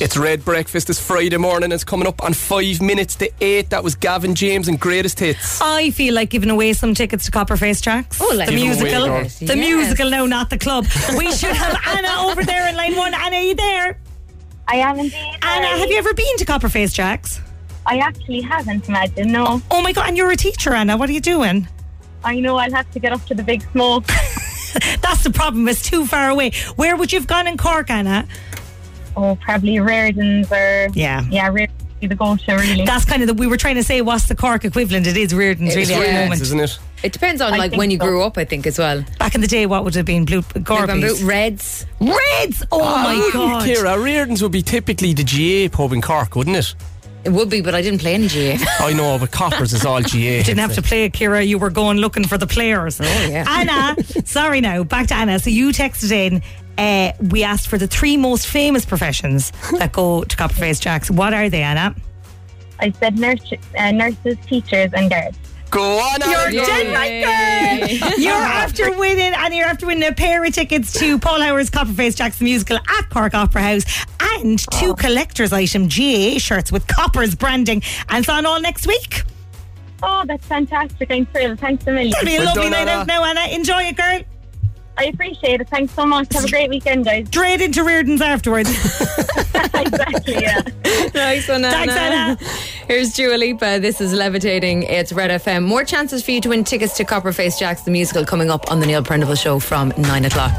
It's 0.00 0.16
Red 0.16 0.44
Breakfast 0.44 0.88
this 0.88 0.98
Friday 1.00 1.36
morning. 1.36 1.70
It's 1.72 1.84
coming 1.84 2.06
up 2.06 2.22
on 2.22 2.34
five 2.34 2.82
minutes 2.82 3.14
to 3.16 3.30
eight. 3.40 3.70
That 3.70 3.82
was 3.84 3.94
Gavin 3.94 4.34
James 4.34 4.68
and 4.68 4.78
Greatest 4.78 5.18
Hits. 5.20 5.60
I 5.62 5.90
feel 5.90 6.14
like 6.14 6.30
giving 6.30 6.50
away 6.50 6.72
some 6.72 6.94
tickets 6.94 7.24
to 7.26 7.30
Copperface 7.30 7.80
Jacks. 7.80 8.20
Oh, 8.20 8.32
let's 8.34 8.50
the 8.50 8.56
Give 8.56 8.66
'em 8.72 8.80
away, 8.80 8.90
musical. 8.90 9.46
the 9.46 9.56
Yes. 9.56 9.76
musical, 9.76 10.10
no, 10.10 10.26
not 10.26 10.50
the 10.50 10.58
club. 10.58 10.86
We 11.16 11.30
should 11.32 11.54
have 11.56 11.78
Anna 11.86 12.28
over 12.28 12.44
there 12.44 12.68
in 12.68 12.76
line 12.76 12.96
one. 12.96 13.14
Anna, 13.14 13.36
are 13.36 13.42
you 13.42 13.54
there? 13.54 13.98
I 14.68 14.76
am 14.76 14.98
indeed. 14.98 15.14
Anna, 15.42 15.66
sorry. 15.68 15.78
have 15.80 15.90
you 15.90 15.96
ever 15.98 16.12
been 16.12 16.36
to 16.38 16.44
Copperface 16.44 16.92
Jacks? 16.92 17.40
I 17.86 17.98
actually 17.98 18.40
haven't, 18.40 18.88
imagine. 18.88 19.30
No. 19.30 19.62
Oh 19.70 19.80
my 19.80 19.92
god, 19.92 20.08
and 20.08 20.16
you're 20.16 20.30
a 20.30 20.36
teacher, 20.36 20.74
Anna. 20.74 20.96
What 20.96 21.08
are 21.08 21.12
you 21.12 21.20
doing? 21.20 21.68
I 22.24 22.40
know 22.40 22.56
I'll 22.56 22.72
have 22.72 22.90
to 22.92 22.98
get 22.98 23.12
up 23.12 23.24
to 23.26 23.34
the 23.34 23.42
big 23.42 23.62
smoke. 23.72 24.04
That's 25.02 25.22
the 25.22 25.30
problem. 25.32 25.68
It's 25.68 25.82
too 25.82 26.04
far 26.04 26.30
away. 26.30 26.50
Where 26.76 26.96
would 26.96 27.12
you 27.12 27.18
have 27.20 27.28
gone 27.28 27.46
in 27.46 27.56
Cork, 27.56 27.90
Anna? 27.90 28.26
Oh, 29.16 29.36
probably 29.36 29.80
Reardon's 29.80 30.50
or. 30.50 30.88
Yeah. 30.94 31.24
Yeah, 31.30 31.48
Reardon's 31.48 31.82
would 31.82 32.00
be 32.00 32.06
the 32.06 32.14
go 32.14 32.36
to, 32.36 32.54
really. 32.54 32.84
That's 32.84 33.04
kind 33.04 33.22
of 33.22 33.28
the. 33.28 33.34
We 33.34 33.46
were 33.46 33.56
trying 33.56 33.76
to 33.76 33.84
say 33.84 34.00
what's 34.02 34.26
the 34.28 34.34
Cork 34.34 34.64
equivalent. 34.64 35.06
It 35.06 35.16
is 35.16 35.34
Reardon's, 35.34 35.74
It's 35.74 35.90
really, 35.90 36.04
at 36.04 36.06
the 36.06 36.22
moment. 36.24 36.40
Isn't 36.40 36.60
it? 36.60 36.78
It 37.02 37.12
depends 37.12 37.42
on 37.42 37.52
I 37.52 37.58
like 37.58 37.76
when 37.76 37.90
you 37.90 37.98
so. 37.98 38.06
grew 38.06 38.22
up, 38.22 38.38
I 38.38 38.44
think 38.46 38.66
as 38.66 38.78
well. 38.78 39.04
Back 39.18 39.34
in 39.34 39.42
the 39.42 39.46
day, 39.46 39.66
what 39.66 39.84
would 39.84 39.94
have 39.94 40.06
been 40.06 40.24
blue 40.24 40.40
Blue 40.40 40.62
Bamboo, 40.62 41.08
Gorbies? 41.08 41.26
Reds. 41.26 41.86
Reds. 42.00 42.64
Oh, 42.72 42.80
ah, 42.82 43.02
my 43.02 43.30
god. 43.32 43.68
Kira, 43.68 44.02
Reardon's 44.02 44.42
would 44.42 44.52
be 44.52 44.62
typically 44.62 45.12
the 45.12 45.24
GA 45.24 45.68
pub 45.68 45.92
in 45.92 46.00
Cork, 46.00 46.34
wouldn't 46.34 46.56
it? 46.56 46.74
It 47.24 47.32
would 47.32 47.48
be, 47.48 47.62
but 47.62 47.74
I 47.74 47.80
didn't 47.80 48.00
play 48.00 48.14
in 48.14 48.28
GA. 48.28 48.58
I 48.80 48.92
know, 48.92 49.18
but 49.18 49.30
Coppers 49.30 49.72
is 49.72 49.86
all 49.86 50.02
GA. 50.02 50.42
Didn't 50.44 50.58
have 50.58 50.74
to 50.74 50.82
play 50.82 51.04
it, 51.04 51.14
Kira. 51.14 51.46
You 51.46 51.58
were 51.58 51.70
going 51.70 51.96
looking 51.96 52.26
for 52.26 52.36
the 52.36 52.46
players. 52.46 53.00
Oh, 53.00 53.04
yeah. 53.04 53.46
Anna, 53.48 53.96
sorry 54.26 54.60
now, 54.60 54.84
back 54.84 55.06
to 55.06 55.14
Anna. 55.14 55.38
So 55.38 55.48
you 55.48 55.70
texted 55.70 56.12
in. 56.12 56.42
Uh, 56.78 57.12
we 57.30 57.44
asked 57.44 57.68
for 57.68 57.78
the 57.78 57.86
three 57.86 58.16
most 58.16 58.46
famous 58.46 58.84
professions 58.84 59.50
that 59.78 59.92
go 59.92 60.24
to 60.24 60.36
Copperface 60.36 60.80
Jacks. 60.80 61.10
What 61.10 61.32
are 61.34 61.48
they, 61.48 61.62
Anna? 61.62 61.94
I 62.80 62.90
said 62.90 63.18
nurse, 63.18 63.52
uh, 63.78 63.90
nurses, 63.92 64.36
teachers, 64.46 64.90
and 64.94 65.08
guards. 65.08 65.38
Go 65.70 65.98
on, 65.98 66.20
You're 66.20 66.38
Anna. 66.62 66.66
dead 66.66 66.94
right, 66.94 67.98
girl. 68.00 68.10
You're 68.18 68.32
after 68.34 68.96
winning, 68.96 69.32
and 69.34 69.52
you're 69.54 69.66
after 69.66 69.86
winning 69.86 70.08
a 70.08 70.12
pair 70.12 70.44
of 70.44 70.52
tickets 70.54 70.92
to 71.00 71.18
Paul 71.18 71.40
Howard's 71.40 71.70
Copperface 71.70 72.16
Jacks 72.16 72.40
musical 72.40 72.76
at 72.76 73.10
Cork 73.10 73.34
Opera 73.34 73.62
House, 73.62 73.84
and 74.20 74.58
two 74.72 74.94
collector's 74.94 75.52
item 75.52 75.88
GAA 75.88 76.38
shirts 76.38 76.70
with 76.70 76.86
Coppers 76.86 77.34
branding, 77.34 77.82
and 78.08 78.18
it's 78.20 78.28
on 78.28 78.46
all 78.46 78.60
next 78.60 78.86
week. 78.86 79.22
Oh, 80.02 80.22
that's 80.26 80.46
fantastic. 80.46 81.10
I'm 81.10 81.26
thrilled. 81.26 81.58
Thanks 81.58 81.84
a 81.86 81.92
million. 81.92 82.12
It'll 82.12 82.24
be 82.26 82.36
a 82.36 82.38
Well 82.40 82.46
lovely 82.54 82.62
done, 82.64 82.72
night 82.72 82.88
Anna. 82.88 83.00
out 83.00 83.06
now, 83.06 83.24
Anna. 83.24 83.46
Enjoy 83.52 83.82
it, 83.82 83.96
girl. 83.96 84.20
I 84.96 85.06
appreciate 85.06 85.60
it. 85.60 85.68
Thanks 85.68 85.92
so 85.94 86.06
much. 86.06 86.32
Have 86.32 86.44
a 86.44 86.48
great 86.48 86.70
weekend, 86.70 87.04
guys. 87.04 87.26
Straight 87.28 87.60
into 87.60 87.82
Reardon's 87.82 88.20
afterwards. 88.20 88.70
exactly, 89.54 90.34
yeah. 90.40 90.62
nice 91.14 91.48
one, 91.48 91.64
Anna. 91.64 91.70
Thanks, 91.70 91.94
Anna. 91.94 92.36
Here's 92.86 93.12
Dua 93.12 93.36
Lipa. 93.36 93.78
This 93.80 94.00
is 94.00 94.12
Levitating. 94.12 94.84
It's 94.84 95.12
Red 95.12 95.30
FM. 95.42 95.64
More 95.64 95.84
chances 95.84 96.24
for 96.24 96.30
you 96.30 96.40
to 96.40 96.48
win 96.48 96.64
tickets 96.64 96.96
to 96.98 97.04
Copperface 97.04 97.58
Jacks, 97.58 97.82
the 97.82 97.90
musical, 97.90 98.24
coming 98.24 98.50
up 98.50 98.70
on 98.70 98.80
the 98.80 98.86
Neil 98.86 99.02
Prendeville 99.02 99.40
Show 99.40 99.58
from 99.58 99.92
9 99.96 100.24
o'clock. 100.26 100.52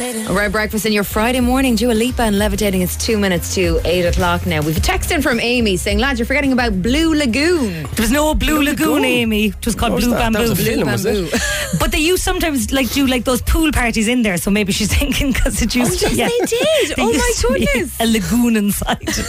I'm 0.00 0.06
levitating. 0.06 0.34
Red 0.36 0.52
Breakfast 0.52 0.86
in 0.86 0.92
your 0.92 1.04
Friday 1.04 1.40
morning. 1.40 1.74
Dua 1.74 1.92
Lipa 1.92 2.22
and 2.22 2.38
Levitating. 2.38 2.82
It's 2.82 2.96
two 2.96 3.18
minutes 3.18 3.54
to 3.54 3.80
8 3.84 4.06
o'clock 4.06 4.46
now. 4.46 4.60
We've 4.62 4.76
a 4.76 4.80
text 4.80 5.10
in 5.10 5.22
from 5.22 5.40
Amy 5.40 5.76
saying, 5.76 5.98
lads, 5.98 6.18
you're 6.18 6.26
forgetting 6.26 6.52
about 6.52 6.82
Blue 6.82 7.14
Lagoon. 7.14 7.82
There 7.82 8.02
was 8.02 8.10
no 8.10 8.34
Blue, 8.34 8.62
Lagoon, 8.62 8.88
Lagoon. 8.90 9.04
Amy. 9.04 9.46
It 9.46 9.64
was 9.64 9.74
called 9.74 9.92
What 9.92 9.96
was 9.96 10.04
Blue 10.06 10.14
that? 10.14 10.32
That 10.32 10.38
Bamboo. 10.38 10.50
was 10.50 10.60
a 10.60 10.64
film, 10.64 10.86
was 10.90 11.04
it? 11.04 11.42
But 11.80 11.92
they 11.92 11.98
used 11.98 12.22
sometimes 12.22 12.72
like 12.72 12.90
do 12.92 13.06
like 13.06 13.24
those 13.24 13.42
pool 13.42 13.72
parties 13.72 14.08
in 14.08 14.22
there. 14.22 14.36
So 14.36 14.50
maybe 14.50 14.72
she's 14.72 14.92
thinking 14.98 15.32
because 15.32 15.60
it 15.62 15.74
used 15.74 16.02
Oh, 16.04 16.08
to. 16.08 16.14
yes, 16.14 16.30
they 16.30 16.46
did. 16.46 16.96
There 16.96 17.04
Oh, 17.04 17.08
my 17.08 17.12
used 17.12 17.40
to 17.40 17.48
goodness. 17.48 18.00
A 18.00 18.06
lagoon 18.06 18.56
inside 18.56 19.02
of 19.02 19.08
it. 19.18 19.24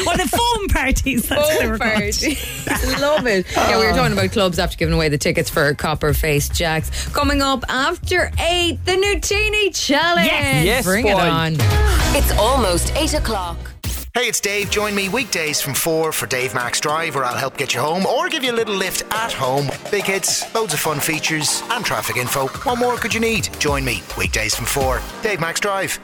or 0.06 0.16
the 0.16 0.28
foam 0.28 0.68
parties. 0.68 1.28
That's 1.28 1.40
what 1.48 1.58
they 1.60 1.68
were 1.68 1.78
called. 1.78 3.00
Love 3.00 3.26
it. 3.26 3.46
Yeah, 3.54 3.78
we 3.78 3.86
were 3.86 3.92
talking 3.92 4.12
about 4.12 4.30
clubs 4.32 4.58
after 4.58 4.76
giving 4.76 4.94
away 4.94 5.08
the 5.08 5.18
tickets 5.18 5.50
for 5.50 5.72
Copperface 5.74 6.52
Jacks. 6.54 7.08
Coming 7.10 7.42
up 7.42 7.64
after 7.68 8.30
8, 8.38 8.78
the 8.84 8.92
Nutini 8.92 9.74
Challenge. 9.90 10.26
Yes. 10.26 10.64
Yes, 10.64 10.84
Bring 10.84 11.04
boy. 11.04 11.10
it 11.10 11.18
on. 11.18 11.56
It's 12.14 12.30
almost 12.38 12.92
8 12.94 13.14
o'clock. 13.14 13.58
Hey, 14.14 14.28
it's 14.28 14.38
Dave. 14.40 14.70
Join 14.70 14.94
me 14.94 15.08
weekdays 15.08 15.60
from 15.60 15.74
4 15.74 16.12
for 16.12 16.26
Dave 16.26 16.54
Max 16.54 16.78
Drive, 16.78 17.16
where 17.16 17.24
I'll 17.24 17.36
help 17.36 17.56
get 17.56 17.74
you 17.74 17.80
home 17.80 18.06
or 18.06 18.28
give 18.28 18.44
you 18.44 18.52
a 18.52 18.58
little 18.60 18.74
lift 18.74 19.02
at 19.12 19.32
home. 19.32 19.68
Big 19.90 20.04
hits, 20.04 20.52
loads 20.54 20.74
of 20.74 20.78
fun 20.78 21.00
features, 21.00 21.62
and 21.70 21.84
traffic 21.84 22.16
info. 22.16 22.46
What 22.48 22.78
more 22.78 22.96
could 22.98 23.12
you 23.12 23.18
need? 23.18 23.48
Join 23.58 23.84
me 23.84 24.00
weekdays 24.16 24.54
from 24.54 24.66
4. 24.66 25.00
Dave 25.22 25.40
Max 25.40 25.58
Drive. 25.58 25.98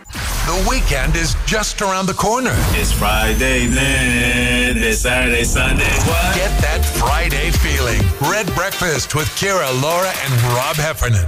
The 0.47 0.66
weekend 0.69 1.14
is 1.14 1.37
just 1.47 1.81
around 1.81 2.07
the 2.07 2.14
corner. 2.14 2.55
It's 2.75 2.90
Friday 2.90 3.66
then. 3.66 4.78
It's 4.78 5.02
Saturday, 5.02 5.45
Sunday. 5.45 5.85
What? 5.85 6.35
Get 6.35 6.50
that 6.61 6.85
Friday 6.85 7.53
feeling. 7.53 8.01
Red 8.31 8.53
Breakfast 8.57 9.14
with 9.14 9.29
Kira, 9.38 9.70
Laura, 9.81 10.12
and 10.25 10.42
Rob 10.55 10.75
Heffernan. 10.75 11.27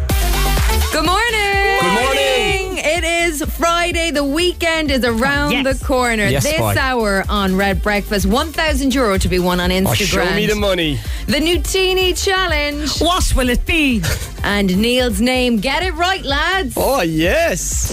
Good 0.92 1.04
morning. 1.04 1.78
Good 1.80 2.02
morning. 2.02 2.78
It 2.78 3.04
is 3.04 3.42
Friday. 3.56 4.10
The 4.10 4.24
weekend 4.24 4.90
is 4.90 5.04
around 5.04 5.52
Yes. 5.52 5.78
the 5.78 5.84
corner. 5.84 6.26
Yes, 6.26 6.44
this 6.44 6.56
boy. 6.58 6.74
hour 6.78 7.24
on 7.28 7.54
Red 7.56 7.82
Breakfast, 7.82 8.26
1,000 8.26 8.94
euro 8.94 9.18
to 9.18 9.28
be 9.28 9.38
won 9.38 9.60
on 9.60 9.70
Oh, 9.70 9.74
Instagram. 9.80 10.06
show 10.28 10.34
me 10.34 10.46
the 10.46 10.56
money. 10.56 10.98
The 11.26 11.38
Nutini 11.40 12.12
Challenge. 12.20 12.98
What 13.00 13.32
will 13.36 13.50
it 13.50 13.64
be? 13.66 14.02
And 14.42 14.76
Neil's 14.78 15.20
name. 15.20 15.58
Get 15.58 15.82
it 15.82 15.94
right, 15.94 16.24
lads. 16.24 16.74
Oh, 16.76 17.02
yes. 17.02 17.92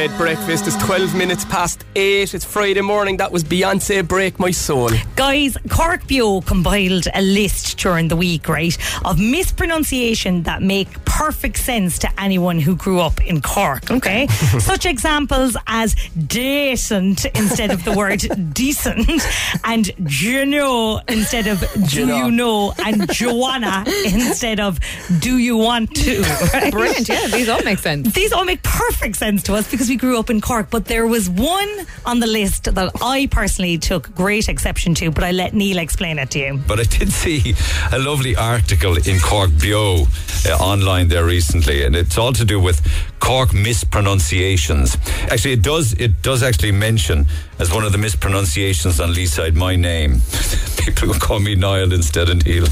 Red 0.00 0.16
Breakfast. 0.16 0.66
It's 0.66 0.82
12 0.82 1.14
minutes 1.14 1.44
past 1.44 1.84
8. 1.94 2.32
It's 2.32 2.42
Friday 2.42 2.80
morning. 2.80 3.18
That 3.18 3.30
was 3.30 3.44
Beyonce 3.44 4.08
Break 4.08 4.38
My 4.38 4.50
Soul. 4.50 4.88
Guys, 5.14 5.58
Cork 5.68 6.04
Beo 6.04 6.40
compiled 6.46 7.06
a 7.12 7.20
list 7.20 7.76
during 7.76 8.08
the 8.08 8.16
week, 8.16 8.48
right, 8.48 8.74
of 9.04 9.20
mispronunciation 9.20 10.44
that 10.44 10.62
make 10.62 10.88
perfect 11.04 11.58
sense 11.58 11.98
to 11.98 12.08
anyone 12.18 12.58
who 12.58 12.74
grew 12.76 12.98
up 12.98 13.20
in 13.26 13.42
Cork, 13.42 13.90
okay? 13.90 14.26
Such 14.58 14.86
examples 14.86 15.54
as 15.66 15.94
decent 16.26 17.26
instead 17.36 17.70
of 17.70 17.84
the 17.84 17.92
word 17.92 18.24
decent, 18.54 19.22
and 19.64 19.90
you 20.22 20.46
know 20.46 21.02
instead 21.08 21.46
of 21.46 21.62
do 21.90 22.06
know. 22.06 22.24
you 22.24 22.30
know, 22.30 22.72
and 22.78 23.12
Joanna 23.12 23.84
instead 24.06 24.60
of 24.60 24.80
do 25.18 25.36
you 25.36 25.58
want 25.58 25.94
to. 25.96 26.22
right? 26.54 26.72
Brilliant. 26.72 27.06
Yeah, 27.06 27.26
these 27.26 27.50
all 27.50 27.62
make 27.64 27.80
sense. 27.80 28.14
These 28.14 28.32
all 28.32 28.46
make 28.46 28.62
perfect 28.62 29.16
sense 29.16 29.42
to 29.42 29.54
us 29.56 29.70
because 29.70 29.89
we 29.90 29.96
grew 29.96 30.20
up 30.20 30.30
in 30.30 30.40
Cork, 30.40 30.70
but 30.70 30.84
there 30.84 31.04
was 31.04 31.28
one 31.28 31.68
on 32.06 32.20
the 32.20 32.26
list 32.28 32.72
that 32.72 32.92
I 33.02 33.26
personally 33.28 33.76
took 33.76 34.14
great 34.14 34.48
exception 34.48 34.94
to, 34.94 35.10
but 35.10 35.24
I 35.24 35.32
let 35.32 35.52
Neil 35.52 35.78
explain 35.78 36.20
it 36.20 36.30
to 36.30 36.38
you. 36.38 36.60
But 36.64 36.78
I 36.78 36.84
did 36.84 37.10
see 37.10 37.56
a 37.92 37.98
lovely 37.98 38.36
article 38.36 38.96
in 38.96 39.18
Cork 39.18 39.50
Beo 39.50 40.06
uh, 40.46 40.62
online 40.62 41.08
there 41.08 41.24
recently, 41.24 41.82
and 41.84 41.96
it's 41.96 42.16
all 42.16 42.32
to 42.34 42.44
do 42.44 42.60
with 42.60 42.80
Cork 43.18 43.52
mispronunciations. 43.52 44.96
Actually, 45.28 45.54
it 45.54 45.62
does 45.62 45.92
it 45.94 46.22
does 46.22 46.44
actually 46.44 46.72
mention 46.72 47.26
as 47.58 47.74
one 47.74 47.82
of 47.82 47.90
the 47.90 47.98
mispronunciations 47.98 49.00
on 49.00 49.12
Leeside 49.12 49.54
my 49.54 49.74
name. 49.74 50.20
People 50.78 51.08
will 51.08 51.18
call 51.18 51.40
me 51.40 51.56
Niall 51.56 51.92
instead 51.92 52.28
of 52.28 52.46
Neil. 52.46 52.66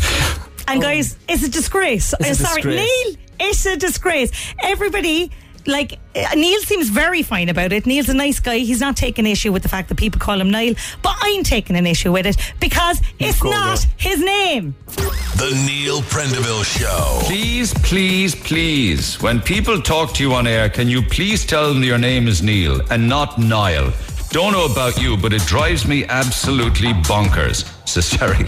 And 0.68 0.80
guys, 0.80 1.18
it's 1.28 1.42
a 1.42 1.50
disgrace. 1.50 2.14
It's 2.20 2.24
a 2.24 2.28
I'm 2.28 2.34
sorry, 2.36 2.62
disgrace. 2.62 3.06
Neil, 3.06 3.16
it's 3.40 3.66
a 3.66 3.76
disgrace. 3.76 4.30
Everybody. 4.62 5.32
Like 5.66 5.98
uh, 6.14 6.34
Neil 6.34 6.60
seems 6.60 6.88
very 6.88 7.22
fine 7.22 7.48
about 7.48 7.72
it. 7.72 7.86
Neil's 7.86 8.08
a 8.08 8.14
nice 8.14 8.40
guy. 8.40 8.58
He's 8.58 8.80
not 8.80 8.96
taking 8.96 9.26
issue 9.26 9.52
with 9.52 9.62
the 9.62 9.68
fact 9.68 9.88
that 9.88 9.96
people 9.96 10.18
call 10.20 10.40
him 10.40 10.50
Niall, 10.50 10.74
but 11.02 11.16
I'm 11.20 11.42
taking 11.42 11.76
an 11.76 11.86
issue 11.86 12.12
with 12.12 12.26
it 12.26 12.36
because 12.60 13.00
it's 13.18 13.42
not 13.42 13.82
her. 13.82 13.90
his 13.96 14.20
name. 14.20 14.74
The 14.86 15.64
Neil 15.66 16.00
Prendeville 16.02 16.64
Show. 16.64 17.20
Please, 17.24 17.72
please, 17.74 18.34
please, 18.34 19.20
when 19.22 19.40
people 19.40 19.80
talk 19.80 20.12
to 20.14 20.22
you 20.22 20.32
on 20.34 20.46
air, 20.46 20.68
can 20.68 20.88
you 20.88 21.02
please 21.02 21.44
tell 21.44 21.72
them 21.72 21.82
your 21.82 21.98
name 21.98 22.28
is 22.28 22.42
Neil 22.42 22.80
and 22.90 23.08
not 23.08 23.38
Niall? 23.38 23.92
Don't 24.30 24.52
know 24.52 24.66
about 24.66 25.00
you, 25.00 25.16
but 25.16 25.32
it 25.32 25.42
drives 25.46 25.86
me 25.86 26.04
absolutely 26.06 26.92
bonkers. 26.92 27.64
So 27.88 28.00
sorry. 28.00 28.46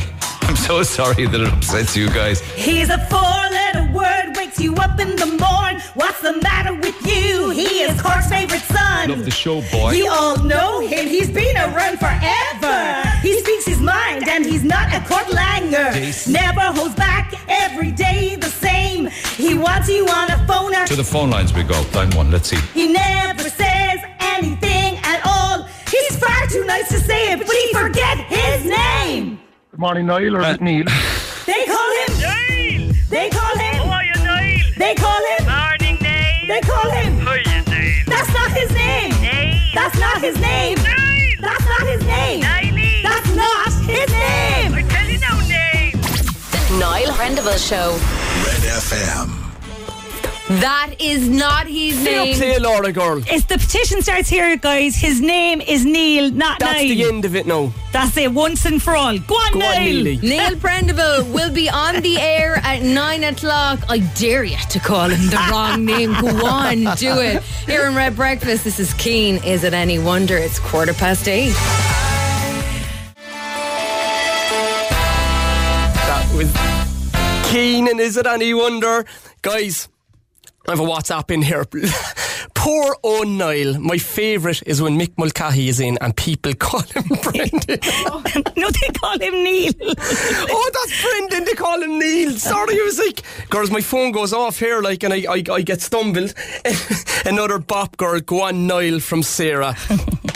I'm 0.51 0.57
so 0.57 0.83
sorry 0.83 1.27
that 1.27 1.41
it 1.41 1.47
upsets 1.47 1.97
you 1.97 2.09
guys. 2.09 2.41
He's 2.41 2.91
a 2.91 2.99
four-letter 3.07 3.93
word, 3.93 4.37
wakes 4.37 4.59
you 4.59 4.75
up 4.75 4.99
in 4.99 5.15
the 5.15 5.27
morn. 5.27 5.81
What's 5.95 6.21
the 6.23 6.41
matter 6.43 6.75
with 6.75 7.01
you? 7.07 7.51
He 7.51 7.83
is 7.83 8.01
Clark's 8.01 8.29
favorite 8.29 8.63
son. 8.63 9.11
Love 9.11 9.25
the 9.25 9.31
show, 9.31 9.63
boy. 9.71 9.93
You 9.93 10.09
all 10.11 10.43
know 10.43 10.81
him. 10.81 11.07
He's 11.07 11.31
been 11.31 11.57
around 11.57 12.01
forever. 12.01 13.09
He 13.23 13.39
speaks 13.39 13.65
his 13.65 13.81
mind, 13.81 14.29
and 14.29 14.45
he's 14.45 14.65
not 14.65 14.93
a 14.93 14.99
court 15.07 15.27
langer. 15.27 15.93
Jace. 15.93 16.27
Never 16.27 16.63
holds 16.63 16.97
back. 16.97 17.33
Every 17.47 17.93
day 17.93 18.35
the 18.35 18.51
same. 18.51 19.07
He 19.37 19.55
wants 19.55 19.89
you 19.89 20.05
on 20.09 20.33
a 20.33 20.47
phone. 20.49 20.73
To 20.85 20.97
the 20.97 21.05
phone 21.05 21.31
lines 21.31 21.55
we 21.55 21.63
go. 21.63 21.81
Line 21.95 22.11
one. 22.17 22.33
Let's 22.33 22.49
see. 22.49 22.59
He 22.75 22.93
never 22.93 23.45
says 23.45 24.01
anything 24.19 24.99
at 25.05 25.21
all. 25.25 25.69
He's 25.89 26.17
far 26.19 26.47
too 26.49 26.65
nice 26.65 26.89
to 26.89 26.99
say 26.99 27.33
it, 27.33 27.39
but 27.39 27.55
he 27.55 27.73
forget 27.73 28.19
his 28.19 28.65
morning, 29.81 30.05
Niall, 30.07 30.37
or 30.37 30.41
is 30.43 30.49
it 30.49 30.61
uh, 30.61 30.65
Neil? 30.65 30.85
They 31.47 31.65
call 31.65 31.91
him 32.01 32.13
Neil. 32.21 32.95
They 33.09 33.31
call 33.31 33.57
him. 33.57 33.75
How 33.75 33.91
are 33.97 34.05
you, 34.05 34.13
Neil? 34.23 34.67
They 34.77 34.95
call 34.95 35.23
him. 35.33 35.47
Morning, 35.47 35.97
Neil. 36.01 36.47
They 36.47 36.61
call 36.61 36.91
him. 36.91 37.13
Hiya, 37.27 37.65
Neil. 37.67 38.05
That's 38.07 38.33
not 38.33 38.51
his 38.53 38.71
name. 38.73 39.11
Neil. 39.21 39.59
That's 39.75 39.99
not 39.99 40.21
his 40.21 40.39
name. 40.39 40.77
Neil. 40.77 41.37
That's 41.41 41.65
not 41.65 41.83
his 41.89 42.05
name. 42.05 42.41
Neil. 42.77 43.03
That's 43.03 43.35
not 43.35 43.73
his 43.89 44.11
name. 44.13 44.75
I 44.75 44.83
tell 44.87 45.09
you 45.09 45.19
now, 45.19 45.41
Neil. 45.49 45.99
The 46.53 46.77
Niall 46.79 47.13
Prendeville 47.17 47.59
Show. 47.59 47.93
Red 48.45 48.63
FM. 48.85 49.40
That 50.51 50.95
is 50.99 51.29
not 51.29 51.69
his 51.69 51.97
Fair 52.03 52.25
name. 52.25 52.35
play, 52.37 52.59
Laura 52.59 52.91
girl. 52.91 53.23
It's 53.29 53.45
the 53.45 53.57
petition 53.57 54.03
starts 54.03 54.29
here, 54.29 54.57
guys. 54.57 54.97
His 54.97 55.21
name 55.21 55.61
is 55.61 55.85
Neil, 55.87 56.33
not 56.33 56.59
That's 56.59 56.73
Niall. 56.83 56.89
the 56.89 57.05
end 57.05 57.25
of 57.25 57.37
it 57.37 57.47
now. 57.47 57.73
That's 57.93 58.17
it, 58.17 58.33
once 58.33 58.65
and 58.65 58.83
for 58.83 58.97
all. 58.97 59.17
Go 59.21 59.37
on, 59.37 59.53
Go 59.53 59.61
on, 59.61 59.75
Niall. 59.77 59.85
Neely. 59.85 60.17
Neil 60.17 60.57
Prendeville 60.65 61.33
will 61.33 61.53
be 61.53 61.71
on 61.71 62.01
the 62.03 62.19
air 62.19 62.57
at 62.65 62.83
nine 62.83 63.23
o'clock. 63.23 63.79
I 63.89 63.99
dare 64.19 64.43
you 64.43 64.57
to 64.71 64.81
call 64.81 65.09
him 65.09 65.25
the 65.31 65.39
wrong 65.53 65.85
name. 65.85 66.15
Go 66.21 66.45
on, 66.45 66.79
do 66.97 67.21
it. 67.21 67.45
Here 67.67 67.87
in 67.87 67.95
Red 67.95 68.17
Breakfast, 68.17 68.65
this 68.65 68.81
is 68.81 68.93
Keane. 68.95 69.37
Is 69.45 69.63
it 69.63 69.73
any 69.73 70.01
wonder 70.01 70.37
it's 70.37 70.59
quarter 70.59 70.95
past 70.95 71.29
eight? 71.29 71.55
That 76.11 76.27
was 76.37 77.53
Keane, 77.53 77.87
and 77.89 78.01
is 78.01 78.17
it 78.17 78.27
any 78.27 78.53
wonder? 78.53 79.05
Guys, 79.43 79.89
I 80.69 80.73
have 80.73 80.81
a 80.81 80.85
WhatsApp 80.85 81.31
in 81.31 81.43
here. 81.43 81.65
Poor 82.55 82.97
old 83.03 83.27
Niall. 83.29 83.79
My 83.81 83.97
favourite 83.97 84.63
is 84.67 84.83
when 84.83 84.99
Mick 84.99 85.13
Mulcahy 85.17 85.69
is 85.69 85.81
in 85.81 85.97
and 86.03 86.15
people 86.15 86.53
call 86.59 86.83
him 86.83 87.05
Brendan. 87.23 87.79
no, 88.57 88.69
they 88.71 88.89
call 88.99 89.19
him 89.19 89.33
Neil. 89.43 89.73
oh, 89.81 90.71
that's 90.75 91.03
Brendan. 91.03 91.45
They 91.45 91.55
call 91.55 91.83
him 91.83 91.99
Neil. 91.99 92.33
Sorry, 92.33 92.75
I 92.79 92.83
was 92.85 92.99
like, 92.99 93.23
girls, 93.49 93.71
my 93.71 93.81
phone 93.81 94.13
goes 94.13 94.33
off 94.35 94.59
here, 94.59 94.83
like, 94.83 95.03
and 95.03 95.15
I, 95.15 95.25
I, 95.29 95.43
I 95.51 95.63
get 95.63 95.81
stumbled. 95.81 96.35
Another 97.25 97.59
bop 97.59 97.97
girl, 97.97 98.21
go 98.21 98.43
on, 98.43 98.67
Niall 98.67 99.01
from 99.01 99.23
Sarah. 99.23 99.75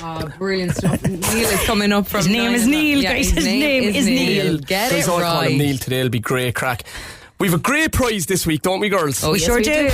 Oh, 0.03 0.31
brilliant 0.39 0.75
stuff. 0.77 1.03
Neil 1.03 1.21
is 1.21 1.65
coming 1.65 1.93
up 1.93 2.07
from 2.07 2.19
His 2.19 2.29
name 2.29 2.45
nine 2.45 2.55
is 2.55 2.63
o'clock. 2.63 2.81
Neil, 2.81 2.99
Yeah, 3.03 3.13
guys. 3.15 3.31
His 3.31 3.45
name 3.47 3.83
is 3.85 4.07
Neil. 4.07 4.59
Get 4.59 4.91
Guys, 4.91 5.07
it 5.07 5.11
all 5.11 5.21
call 5.21 5.41
him 5.43 5.49
right. 5.53 5.59
Neil 5.59 5.77
today. 5.77 5.99
It'll 6.01 6.11
be 6.11 6.21
great 6.21 6.55
crack. 6.55 6.83
We've 7.39 7.55
a 7.55 7.59
great 7.59 7.93
prize 7.93 8.27
this 8.27 8.47
week, 8.47 8.63
don't 8.63 8.81
we, 8.81 8.89
girls? 8.89 9.23
Oh, 9.25 9.33
We 9.33 9.39
yes, 9.39 9.47
sure 9.47 9.57
we 9.57 9.63
do. 9.65 9.91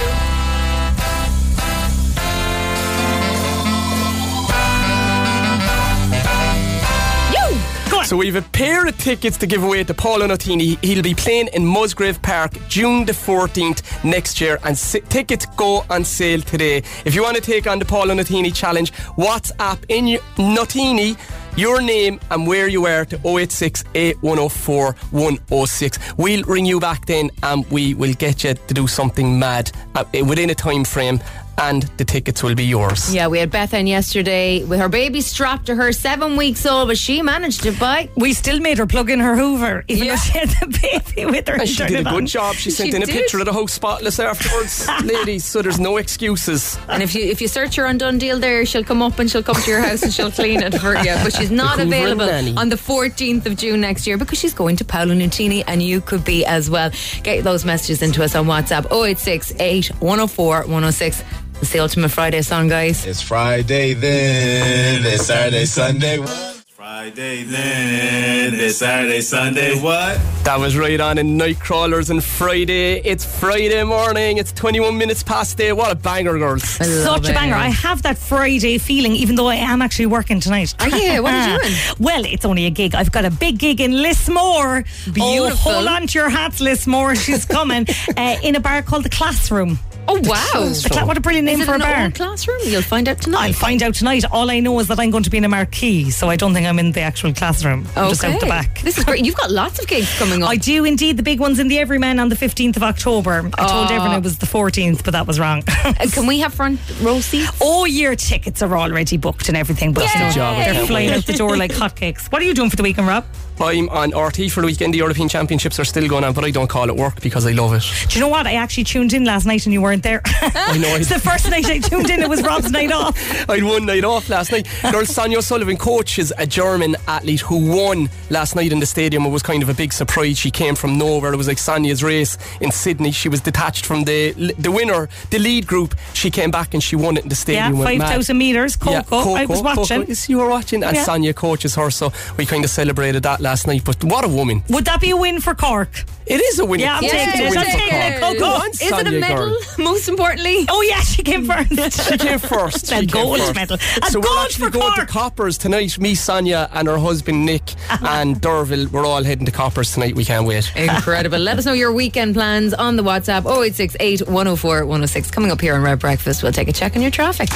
Go 7.90 7.98
on. 7.98 8.04
So 8.04 8.16
we've 8.16 8.36
a 8.36 8.42
pair 8.42 8.86
of 8.86 8.96
tickets 8.98 9.36
to 9.38 9.46
give 9.48 9.64
away 9.64 9.82
to 9.82 9.92
Paolo 9.94 10.28
Nutini. 10.28 10.78
He'll 10.84 11.02
be 11.02 11.12
playing 11.14 11.48
in 11.54 11.66
Musgrave 11.66 12.22
Park 12.22 12.52
June 12.68 13.04
the 13.04 13.10
14th 13.12 14.04
next 14.04 14.40
year, 14.40 14.60
and 14.62 14.78
si- 14.78 15.00
tickets 15.08 15.44
go 15.56 15.84
on 15.90 16.04
sale 16.04 16.40
today. 16.40 16.84
If 17.04 17.16
you 17.16 17.22
want 17.24 17.34
to 17.36 17.42
take 17.42 17.66
on 17.66 17.80
the 17.80 17.84
Paolo 17.84 18.14
Nutini 18.14 18.54
challenge, 18.54 18.92
WhatsApp 19.16 19.78
in 19.88 20.06
your, 20.06 20.20
Nutini 20.36 21.16
your 21.56 21.80
name 21.82 22.20
and 22.30 22.46
where 22.46 22.68
you 22.68 22.86
are 22.86 23.04
to 23.06 23.16
086 23.26 23.84
8104 23.94 24.92
106. 25.10 25.98
We'll 26.16 26.42
ring 26.44 26.66
you 26.66 26.80
back 26.80 27.06
then 27.06 27.30
and 27.42 27.68
we 27.70 27.94
will 27.94 28.14
get 28.14 28.44
you 28.44 28.54
to 28.54 28.74
do 28.74 28.86
something 28.86 29.38
mad 29.38 29.70
uh, 29.94 30.04
within 30.26 30.50
a 30.50 30.54
time 30.54 30.84
frame, 30.84 31.20
and 31.58 31.82
the 31.98 32.04
tickets 32.06 32.42
will 32.42 32.54
be 32.54 32.64
yours. 32.64 33.14
Yeah, 33.14 33.26
we 33.26 33.38
had 33.38 33.50
Beth 33.50 33.74
in 33.74 33.86
yesterday 33.86 34.64
with 34.64 34.80
her 34.80 34.88
baby 34.88 35.20
strapped 35.20 35.66
to 35.66 35.74
her, 35.74 35.92
seven 35.92 36.36
weeks 36.36 36.64
old, 36.64 36.88
but 36.88 36.96
she 36.96 37.20
managed 37.20 37.64
to 37.64 37.72
buy. 37.72 38.08
We 38.16 38.32
still 38.32 38.60
made 38.60 38.78
her 38.78 38.86
plug 38.86 39.10
in 39.10 39.18
her 39.20 39.36
Hoover, 39.36 39.84
even 39.88 40.06
Yeah. 40.06 40.14
though 40.14 40.20
she 40.20 40.38
had 40.38 40.48
the 40.48 40.78
baby 40.80 41.26
with 41.26 41.48
her. 41.48 41.54
And 41.54 41.62
and 41.62 41.68
she 41.68 41.84
did 41.84 42.06
a 42.06 42.10
good 42.10 42.26
job. 42.26 42.54
She 42.54 42.70
sent 42.70 42.90
She 42.90 42.96
in 42.96 43.02
a 43.02 43.06
picture 43.06 43.40
of 43.40 43.44
the 43.44 43.52
house 43.52 43.72
spotless 43.74 44.18
afterwards, 44.18 44.88
ladies. 45.04 45.44
So 45.44 45.60
there's 45.60 45.80
no 45.80 45.98
excuses. 45.98 46.78
And 46.88 47.02
if 47.02 47.14
you 47.14 47.24
if 47.24 47.42
you 47.42 47.48
search 47.48 47.74
her 47.76 47.86
on 47.86 47.98
Done 47.98 48.16
Deal 48.18 48.38
there, 48.38 48.64
she'll 48.64 48.84
come 48.84 49.02
up 49.02 49.18
and 49.18 49.30
she'll 49.30 49.42
come 49.42 49.56
to 49.56 49.70
your 49.70 49.80
house 49.82 50.02
and 50.02 50.14
she'll 50.14 50.30
clean 50.30 50.62
it 50.62 50.78
for 50.78 50.96
you. 50.96 51.14
But 51.22 51.34
she's 51.40 51.50
not 51.50 51.80
available 51.80 52.28
on 52.58 52.68
the 52.68 52.76
14th 52.76 53.46
of 53.46 53.56
June 53.56 53.80
next 53.80 54.06
year 54.06 54.16
because 54.16 54.38
she's 54.38 54.54
going 54.54 54.76
to 54.76 54.84
Paolo 54.84 55.14
Nutini 55.14 55.64
and 55.66 55.82
you 55.82 56.00
could 56.00 56.24
be 56.24 56.44
as 56.44 56.70
well. 56.70 56.90
Get 57.22 57.44
those 57.44 57.64
messages 57.64 58.02
into 58.02 58.22
us 58.22 58.34
on 58.34 58.46
WhatsApp 58.46 58.90
086 58.92 59.90
104 60.00 60.60
106. 60.62 61.24
It's 61.60 61.72
the 61.72 61.78
Ultimate 61.80 62.10
Friday 62.10 62.42
song, 62.42 62.68
guys. 62.68 63.04
It's 63.06 63.20
Friday 63.20 63.94
then. 63.94 65.04
It's 65.04 65.26
Saturday, 65.26 65.66
Sunday. 65.66 66.59
What? 67.00 67.14
Friday 67.14 67.44
then. 67.44 68.54
It's 68.60 68.76
Saturday, 68.76 69.22
Sunday. 69.22 69.74
What? 69.80 70.20
That 70.44 70.58
was 70.58 70.76
Riton 70.76 71.16
in 71.16 71.38
Nightcrawlers 71.38 72.10
and 72.10 72.22
Friday. 72.22 72.98
It's 73.00 73.24
Friday 73.24 73.82
morning. 73.84 74.36
It's 74.36 74.52
21 74.52 74.98
minutes 74.98 75.22
past 75.22 75.58
eight. 75.62 75.72
What 75.72 75.90
a 75.90 75.94
banger, 75.94 76.36
girls. 76.36 76.78
I 76.78 76.84
love 76.84 77.24
Such 77.24 77.30
a 77.30 77.32
banger. 77.32 77.54
I 77.54 77.68
have 77.68 78.02
that 78.02 78.18
Friday 78.18 78.76
feeling, 78.76 79.12
even 79.12 79.34
though 79.36 79.48
I 79.48 79.54
am 79.54 79.80
actually 79.80 80.06
working 80.06 80.40
tonight. 80.40 80.74
Are 80.78 80.90
you? 80.90 81.22
What 81.22 81.32
are 81.32 81.48
you 81.54 81.58
doing? 81.62 81.72
well, 81.98 82.24
it's 82.26 82.44
only 82.44 82.66
a 82.66 82.70
gig. 82.70 82.94
I've 82.94 83.12
got 83.12 83.24
a 83.24 83.30
big 83.30 83.58
gig 83.58 83.80
in 83.80 83.92
Lismore. 84.02 84.84
Oh, 85.08 85.12
Beautiful. 85.12 85.72
hold 85.72 85.86
on 85.86 86.06
to 86.06 86.18
your 86.18 86.28
hats, 86.28 86.60
Lismore. 86.60 87.14
She's 87.16 87.46
coming 87.46 87.86
uh, 88.18 88.36
in 88.42 88.56
a 88.56 88.60
bar 88.60 88.82
called 88.82 89.04
the 89.04 89.10
Classroom. 89.10 89.78
Oh, 90.08 90.20
wow. 90.24 90.72
Cla- 90.90 91.06
what 91.06 91.16
a 91.16 91.20
brilliant 91.20 91.46
name 91.46 91.60
Is 91.60 91.62
it 91.62 91.66
for 91.66 91.72
a 91.72 91.74
an 91.76 91.80
bar. 91.82 92.02
old 92.04 92.14
classroom? 92.14 92.58
You'll 92.64 92.82
find 92.82 93.08
out 93.08 93.20
tonight. 93.20 93.46
I'll 93.46 93.52
find 93.52 93.82
out 93.82 93.94
tonight. 93.94 94.24
All 94.32 94.50
I 94.50 94.58
know 94.60 94.78
is 94.80 94.88
that 94.88 94.98
I'm 94.98 95.10
going 95.10 95.22
to 95.22 95.30
be 95.30 95.38
in 95.38 95.44
a 95.44 95.48
marquee, 95.48 96.10
so 96.10 96.28
I 96.28 96.36
don't 96.36 96.52
think 96.52 96.66
I'm 96.66 96.78
in 96.80 96.90
the 96.92 97.00
actual 97.00 97.32
classroom. 97.32 97.86
I'm 97.96 98.08
just 98.08 98.24
out 98.24 98.40
the 98.40 98.46
back. 98.46 98.80
This 98.80 98.98
is 98.98 99.04
great. 99.04 99.24
You've 99.24 99.36
got 99.36 99.50
lots 99.50 99.78
of 99.78 99.86
gigs 99.86 100.12
coming 100.18 100.42
up. 100.42 100.48
I 100.50 100.56
do 100.56 100.84
indeed. 100.84 101.16
The 101.16 101.22
big 101.22 101.38
one's 101.38 101.58
in 101.60 101.68
the 101.68 101.78
Everyman 101.78 102.18
on 102.18 102.28
the 102.28 102.34
15th 102.34 102.76
of 102.76 102.82
October. 102.82 103.48
I 103.58 103.66
told 103.68 103.90
Oh. 103.90 103.94
everyone 103.94 104.16
it 104.18 104.24
was 104.24 104.38
the 104.38 104.46
14th, 104.46 105.04
but 105.04 105.12
that 105.12 105.26
was 105.26 105.38
wrong. 105.38 105.62
Uh, 105.84 105.92
Can 106.12 106.26
we 106.26 106.40
have 106.40 106.52
front 106.54 106.80
row 107.00 107.20
seats? 107.20 107.50
All 107.60 107.86
year 107.86 108.16
tickets 108.16 108.62
are 108.62 108.76
already 108.76 109.16
booked 109.16 109.48
and 109.48 109.56
everything, 109.56 109.92
but 109.92 110.04
Yay! 110.12 110.20
no, 110.20 110.30
job, 110.30 110.56
I 110.58 110.64
they're 110.64 110.74
can't 110.74 110.88
flying 110.88 111.10
out 111.10 111.24
the 111.26 111.32
door 111.34 111.56
like 111.56 111.70
hotcakes. 111.72 112.30
What 112.32 112.42
are 112.42 112.44
you 112.44 112.54
doing 112.54 112.70
for 112.70 112.76
the 112.76 112.82
weekend, 112.82 113.06
Rob? 113.06 113.24
I'm 113.60 113.88
on 113.90 114.12
RTÉ 114.12 114.50
for 114.50 114.60
the 114.62 114.66
weekend. 114.66 114.94
The 114.94 114.98
European 114.98 115.28
Championships 115.28 115.78
are 115.78 115.84
still 115.84 116.08
going 116.08 116.24
on, 116.24 116.32
but 116.32 116.44
I 116.44 116.50
don't 116.50 116.68
call 116.68 116.88
it 116.88 116.96
work 116.96 117.20
because 117.20 117.46
I 117.46 117.52
love 117.52 117.74
it. 117.74 117.84
Do 118.08 118.18
you 118.18 118.20
know 118.24 118.28
what? 118.28 118.46
I 118.46 118.54
actually 118.54 118.84
tuned 118.84 119.12
in 119.12 119.24
last 119.24 119.44
night 119.44 119.66
and 119.66 119.72
you 119.72 119.82
weren't 119.82 120.02
there. 120.02 120.22
I 120.26 120.78
know. 120.78 120.94
it's 120.96 121.10
the 121.10 121.18
first 121.18 121.48
night 121.50 121.66
I 121.66 121.78
tuned 121.78 122.08
in. 122.10 122.20
It 122.22 122.28
was 122.28 122.42
Rob's 122.42 122.70
night 122.70 122.90
off. 122.92 123.16
I 123.50 123.56
had 123.56 123.64
one 123.64 123.84
night 123.86 124.04
off 124.04 124.28
last 124.30 124.50
night. 124.52 124.66
Girl 124.90 125.04
Sonia 125.04 125.38
O'Sullivan 125.38 125.76
coaches 125.76 126.32
a 126.38 126.46
German 126.46 126.96
athlete 127.06 127.40
who 127.40 127.70
won 127.70 128.08
last 128.30 128.56
night 128.56 128.72
in 128.72 128.80
the 128.80 128.86
stadium. 128.86 129.26
It 129.26 129.30
was 129.30 129.42
kind 129.42 129.62
of 129.62 129.68
a 129.68 129.74
big 129.74 129.92
surprise. 129.92 130.38
She 130.38 130.50
came 130.50 130.74
from 130.74 130.96
nowhere. 130.96 131.32
It 131.34 131.36
was 131.36 131.48
like 131.48 131.58
Sonia's 131.58 132.02
race 132.02 132.38
in 132.60 132.70
Sydney. 132.70 133.10
She 133.12 133.28
was 133.28 133.40
detached 133.42 133.84
from 133.84 134.04
the 134.04 134.32
the 134.58 134.70
winner, 134.70 135.08
the 135.30 135.38
lead 135.38 135.66
group. 135.66 135.94
She 136.14 136.30
came 136.30 136.50
back 136.50 136.72
and 136.72 136.82
she 136.82 136.96
won 136.96 137.18
it 137.18 137.24
in 137.24 137.28
the 137.28 137.34
stadium. 137.34 137.78
Went 137.78 137.98
mad. 137.98 138.08
5,000 138.08 138.38
metres. 138.38 138.76
Coco. 138.76 138.90
Yeah, 138.92 139.02
Coco, 139.02 139.34
I 139.34 139.44
was 139.44 139.60
watching. 139.62 140.06
Coco. 140.06 140.14
You 140.28 140.38
were 140.38 140.48
watching, 140.48 140.82
and 140.82 140.96
Yeah. 140.96 141.04
Sonia 141.04 141.34
coaches 141.34 141.74
her, 141.74 141.90
so 141.90 142.12
we 142.38 142.46
kind 142.46 142.64
of 142.64 142.70
celebrated 142.70 143.22
that 143.24 143.40
last 143.40 143.49
night. 143.66 143.82
But 143.84 144.02
what 144.04 144.24
a 144.24 144.28
woman! 144.28 144.62
Would 144.68 144.84
that 144.86 145.00
be 145.00 145.10
a 145.10 145.16
win 145.16 145.40
for 145.40 145.54
Cork? 145.54 146.04
It 146.26 146.40
is 146.40 146.60
a 146.60 146.64
win. 146.64 146.78
Yeah, 146.78 146.96
I'm 146.98 147.02
It's 147.04 147.12
taking 147.12 147.46
it. 147.46 147.50
win 147.50 147.58
I'm 147.58 147.64
taking 147.64 147.88
it. 147.92 148.20
Coco. 148.20 148.38
Go 148.38 148.46
on, 148.46 148.70
Is 148.70 148.82
it 148.82 149.06
a 149.08 149.10
medal? 149.18 149.36
girl. 149.50 149.56
Most 149.78 150.08
importantly. 150.08 150.64
Oh, 150.68 150.80
yeah, 150.82 151.00
she 151.00 151.22
came 151.24 151.44
first. 151.44 151.70
She 152.08 152.18
came 152.18 152.38
first. 152.38 152.92
A 152.92 152.96
She 153.00 153.06
came 153.06 153.24
gold 153.24 153.38
first. 153.40 153.54
medal. 153.56 153.76
A 154.02 154.06
so 154.10 154.20
we're 154.20 154.38
actually 154.44 154.66
for 154.66 154.70
going 154.70 154.92
Cork. 154.94 155.08
to 155.08 155.12
Coppers 155.12 155.58
tonight. 155.58 155.98
Me, 155.98 156.14
Sonia, 156.14 156.68
and 156.72 156.86
her 156.86 156.98
husband 156.98 157.44
Nick, 157.44 157.62
uh-huh. 157.90 158.06
and 158.08 158.40
Derville. 158.40 158.86
We're 158.90 159.04
all 159.06 159.24
heading 159.24 159.44
to 159.46 159.50
Coppers 159.52 159.92
tonight. 159.92 160.14
We 160.14 160.24
can't 160.24 160.46
wait. 160.46 160.70
Incredible. 160.76 161.38
Let 161.40 161.58
us 161.58 161.66
know 161.66 161.72
your 161.72 161.92
weekend 161.92 162.34
plans 162.34 162.74
on 162.74 162.94
the 162.94 163.02
WhatsApp 163.02 163.40
0868 163.44 164.28
104 164.28 164.80
106. 164.86 165.30
Coming 165.32 165.50
up 165.50 165.60
here 165.60 165.74
on 165.74 165.82
Red 165.82 165.98
Breakfast, 165.98 166.44
we'll 166.44 166.52
take 166.52 166.68
a 166.68 166.72
check 166.72 166.94
on 166.94 167.02
your 167.02 167.10
traffic. 167.10 167.48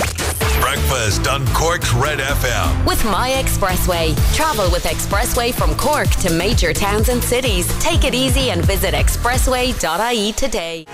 Breakfast 0.74 1.28
on 1.28 1.46
Cork's 1.54 1.92
Red 1.94 2.18
FM. 2.18 2.84
With 2.84 3.04
My 3.04 3.30
Expressway. 3.30 4.16
Travel 4.34 4.68
with 4.72 4.82
Expressway 4.82 5.54
from 5.54 5.76
Cork 5.76 6.10
to 6.16 6.32
major 6.32 6.72
towns 6.72 7.10
and 7.10 7.22
cities. 7.22 7.68
Take 7.78 8.02
it 8.02 8.12
easy 8.12 8.50
and 8.50 8.60
visit 8.64 8.92
expressway.ie 8.92 10.32
today. 10.32 10.84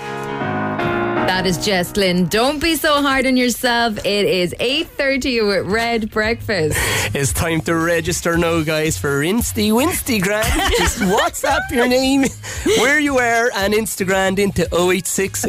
That 1.27 1.45
is 1.45 1.63
Jess 1.63 1.91
Glynne. 1.93 2.25
Don't 2.25 2.59
be 2.59 2.75
so 2.75 3.01
hard 3.01 3.25
on 3.25 3.37
yourself. 3.37 3.97
It 3.99 4.25
is 4.25 4.53
8.30 4.59 5.47
with 5.47 5.65
Red 5.71 6.09
Breakfast. 6.11 6.77
It's 7.15 7.31
time 7.31 7.61
to 7.61 7.75
register 7.75 8.37
now, 8.37 8.63
guys, 8.63 8.97
for 8.97 9.21
Insty 9.21 9.71
Winstagram. 9.71 10.43
Just 10.77 10.99
WhatsApp 10.99 11.61
your 11.71 11.87
name, 11.87 12.25
where 12.79 12.99
you 12.99 13.19
are, 13.19 13.51
and 13.55 13.73
Instagram 13.73 14.39
into 14.39 14.67
086 14.75 15.45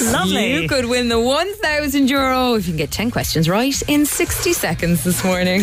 Lovely. 0.00 0.52
You 0.52 0.68
could 0.68 0.86
win 0.86 1.08
the 1.08 1.20
1,000 1.20 2.10
euro 2.10 2.54
if 2.54 2.66
you 2.66 2.72
can 2.72 2.78
get 2.78 2.90
10 2.90 3.10
questions 3.10 3.48
right 3.48 3.80
in 3.88 4.06
60 4.06 4.52
seconds 4.52 5.04
this 5.04 5.24
morning. 5.24 5.62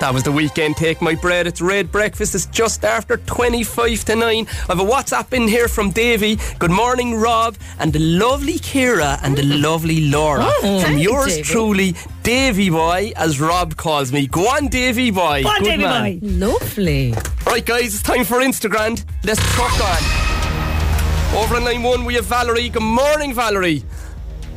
That 0.00 0.14
was 0.14 0.22
the 0.22 0.30
Weeknd. 0.30 0.76
Take 0.76 1.02
my 1.02 1.14
breath. 1.14 1.44
It's 1.44 1.60
red 1.60 1.92
breakfast. 1.92 2.34
It's 2.34 2.46
just 2.46 2.86
after 2.86 3.18
25 3.18 4.02
to 4.06 4.16
9. 4.16 4.46
I 4.48 4.62
have 4.68 4.80
a 4.80 4.82
WhatsApp 4.82 5.34
in 5.34 5.46
here 5.46 5.68
from 5.68 5.90
Davy. 5.90 6.38
Good 6.58 6.70
morning, 6.70 7.16
Rob, 7.16 7.58
and 7.78 7.92
the 7.92 7.98
lovely 7.98 8.54
Kira 8.54 9.20
and 9.22 9.36
the 9.36 9.42
mm. 9.42 9.62
lovely 9.62 10.08
Laura. 10.08 10.42
Oh, 10.42 10.60
from 10.62 10.80
thank 10.80 11.02
you, 11.02 11.10
yours 11.10 11.34
Davy. 11.36 11.42
truly, 11.42 11.94
Davy 12.22 12.70
Boy, 12.70 13.12
as 13.14 13.40
Rob 13.40 13.76
calls 13.76 14.10
me. 14.10 14.26
Go 14.26 14.48
on, 14.48 14.68
Davy 14.68 15.10
Boy. 15.10 15.42
Go 15.42 15.50
on, 15.50 15.58
Good 15.58 15.64
Davy 15.68 15.82
man. 15.82 16.18
boy. 16.18 16.26
Lovely. 16.46 17.14
Right, 17.44 17.66
guys, 17.66 17.92
it's 17.92 18.02
time 18.02 18.24
for 18.24 18.38
Instagram. 18.38 19.04
Let's 19.22 19.42
truck 19.54 19.78
on. 19.84 21.44
Over 21.44 21.56
on 21.56 21.64
line 21.64 21.82
one, 21.82 22.06
we 22.06 22.14
have 22.14 22.24
Valerie. 22.24 22.70
Good 22.70 22.82
morning, 22.82 23.34
Valerie. 23.34 23.84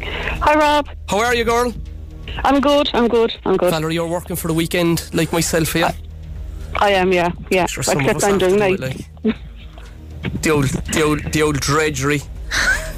Hi, 0.01 0.55
Rob. 0.55 0.87
How 1.09 1.19
are 1.19 1.35
you, 1.35 1.43
girl? 1.43 1.73
I'm 2.43 2.59
good. 2.59 2.89
I'm 2.93 3.07
good. 3.07 3.35
I'm 3.45 3.57
good. 3.57 3.71
Valerie, 3.71 3.95
you're 3.95 4.07
working 4.07 4.35
for 4.35 4.47
the 4.47 4.53
weekend, 4.53 5.09
like 5.13 5.31
myself, 5.31 5.75
yeah? 5.75 5.91
I 6.75 6.91
am. 6.91 7.11
Yeah. 7.11 7.31
Yeah. 7.49 7.65
Sure, 7.67 7.81
Except 7.81 8.23
I'm 8.23 8.37
doing 8.37 8.57
night. 8.57 8.79
like. 8.79 8.97
the 10.41 10.49
old, 10.49 10.65
the 10.65 11.03
old, 11.03 11.23
the 11.31 11.41
old 11.41 11.59
drudgery. 11.59 12.21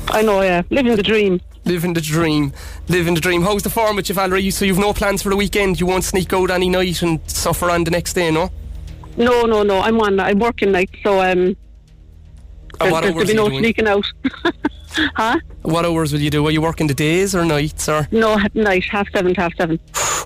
I 0.09 0.21
know. 0.21 0.41
Yeah. 0.41 0.63
Living 0.69 0.95
the 0.95 1.03
dream. 1.03 1.41
Living 1.65 1.93
the 1.93 2.01
dream. 2.01 2.53
Living 2.87 3.15
the 3.15 3.21
dream. 3.21 3.41
How's 3.41 3.63
the 3.63 3.69
form 3.69 3.95
with 3.95 4.09
you, 4.09 4.15
Valerie? 4.15 4.51
So 4.51 4.65
you've 4.65 4.77
no 4.77 4.93
plans 4.93 5.21
for 5.21 5.29
the 5.29 5.35
weekend? 5.35 5.79
You 5.79 5.87
won't 5.87 6.03
sneak 6.03 6.31
out 6.33 6.51
any 6.51 6.69
night 6.69 7.01
and 7.01 7.19
suffer 7.29 7.69
on 7.71 7.83
the 7.83 7.91
next 7.91 8.13
day, 8.13 8.31
no? 8.31 8.51
No, 9.17 9.43
no, 9.43 9.63
no. 9.63 9.79
I'm 9.79 9.99
on. 10.01 10.19
I'm 10.19 10.39
working 10.39 10.71
night, 10.71 10.89
so 11.03 11.21
um. 11.21 11.55
There's, 12.79 12.93
hours 12.93 13.01
there'll 13.03 13.25
be 13.25 13.33
no 13.33 13.49
doing? 13.49 13.63
sneaking 13.63 13.87
out. 13.87 14.05
huh? 15.15 15.39
What 15.65 15.85
hours 15.85 16.13
will 16.13 16.21
you 16.21 16.29
do? 16.29 16.45
Are 16.47 16.51
you 16.51 16.61
working 16.61 16.87
the 16.87 16.93
days 16.93 17.33
or 17.35 17.43
nights 17.43 17.89
or? 17.89 18.07
No, 18.11 18.37
at 18.37 18.53
night, 18.55 18.83
half 18.83 19.07
seven 19.11 19.33
to 19.33 19.41
half 19.41 19.55
seven. 19.55 19.79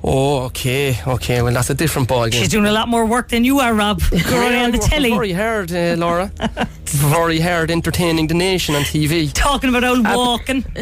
Oh, 0.04 0.44
okay, 0.46 0.98
okay. 1.08 1.42
Well, 1.42 1.54
that's 1.54 1.70
a 1.70 1.74
different 1.74 2.08
ball 2.08 2.28
game. 2.30 2.40
She's 2.42 2.50
doing 2.50 2.66
a 2.66 2.72
lot 2.72 2.88
more 2.88 3.06
work 3.06 3.30
than 3.30 3.44
you 3.44 3.60
are, 3.60 3.74
Rob. 3.74 4.02
You're 4.12 4.44
only 4.44 4.58
on 4.58 4.72
the 4.72 4.78
working 4.78 4.90
telly. 4.90 5.10
Very 5.12 5.34
hard, 5.34 5.72
uh, 5.72 5.96
Laura. 5.98 6.32
very 6.86 7.40
hard 7.40 7.70
entertaining 7.72 8.28
the 8.28 8.34
nation 8.34 8.76
on 8.76 8.84
TV. 8.84 9.32
Talking 9.34 9.70
about 9.70 9.84
old 9.84 10.06
walking. 10.06 10.66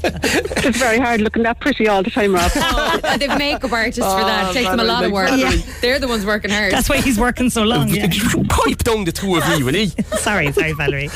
It's 0.00 0.78
very 0.78 0.98
hard 0.98 1.20
looking 1.20 1.42
that 1.44 1.60
pretty 1.60 1.88
all 1.88 2.02
the 2.02 2.10
time, 2.10 2.34
Rob. 2.34 2.50
Oh, 2.54 3.16
they've 3.18 3.36
makeup 3.38 3.72
artists 3.72 3.98
for 3.98 4.20
that. 4.20 4.46
Oh, 4.46 4.50
It 4.50 4.54
takes 4.54 4.68
them 4.68 4.80
a 4.80 4.84
lot 4.84 5.04
of 5.04 5.12
work. 5.12 5.30
Valerie, 5.30 5.56
They're 5.80 5.98
the 5.98 6.08
ones 6.08 6.26
working 6.26 6.50
hard. 6.50 6.72
That's 6.72 6.88
why 6.88 6.98
he's 7.00 7.18
working 7.18 7.48
so 7.50 7.62
long. 7.62 7.88
Yeah. 7.88 8.06
Pipe 8.48 8.78
down 8.78 9.04
the 9.04 9.12
two 9.12 9.36
of 9.36 9.46
you, 9.58 9.64
will 9.64 9.74
he? 9.74 9.86
sorry, 10.18 10.52
sorry, 10.52 10.72
Valerie. 10.72 11.08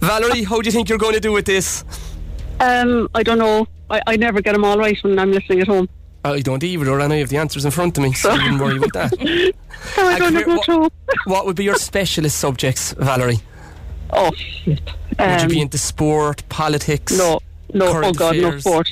Valerie, 0.00 0.42
how 0.44 0.60
do 0.60 0.66
you 0.66 0.72
think 0.72 0.88
you're 0.88 0.98
going 0.98 1.14
to 1.14 1.20
do 1.20 1.32
with 1.32 1.44
this? 1.44 1.84
Um, 2.60 3.08
I 3.14 3.22
don't 3.22 3.38
know. 3.38 3.66
I, 3.90 4.00
I 4.06 4.16
never 4.16 4.40
get 4.40 4.52
them 4.52 4.64
all 4.64 4.78
right 4.78 4.96
when 5.04 5.18
I'm 5.18 5.30
listening 5.32 5.60
at 5.60 5.66
home. 5.68 5.88
I 6.24 6.40
don't 6.40 6.62
either, 6.64 6.98
and 6.98 7.12
I 7.12 7.16
have 7.16 7.28
the 7.28 7.36
answers 7.36 7.64
in 7.64 7.70
front 7.70 7.96
of 7.96 8.02
me, 8.02 8.12
so 8.12 8.30
I 8.30 8.34
wouldn't 8.34 8.60
worry 8.60 8.76
about 8.78 8.92
that. 8.94 9.52
So 9.94 10.08
I 10.08 10.14
Uh, 10.14 10.18
don't 10.18 10.34
know 10.34 10.56
what, 10.78 10.92
What 11.26 11.46
would 11.46 11.54
be 11.54 11.64
your 11.64 11.76
specialist 11.76 12.38
subjects, 12.38 12.92
Valerie? 12.92 13.38
Oh 14.10 14.32
shit. 14.34 14.80
Would 15.18 15.20
you 15.20 15.24
Um, 15.44 15.48
be 15.48 15.60
into 15.60 15.78
sport, 15.78 16.42
politics? 16.48 17.16
No, 17.16 17.38
no. 17.72 18.02
Oh 18.04 18.12
God, 18.12 18.36
no 18.36 18.58
sport. 18.58 18.88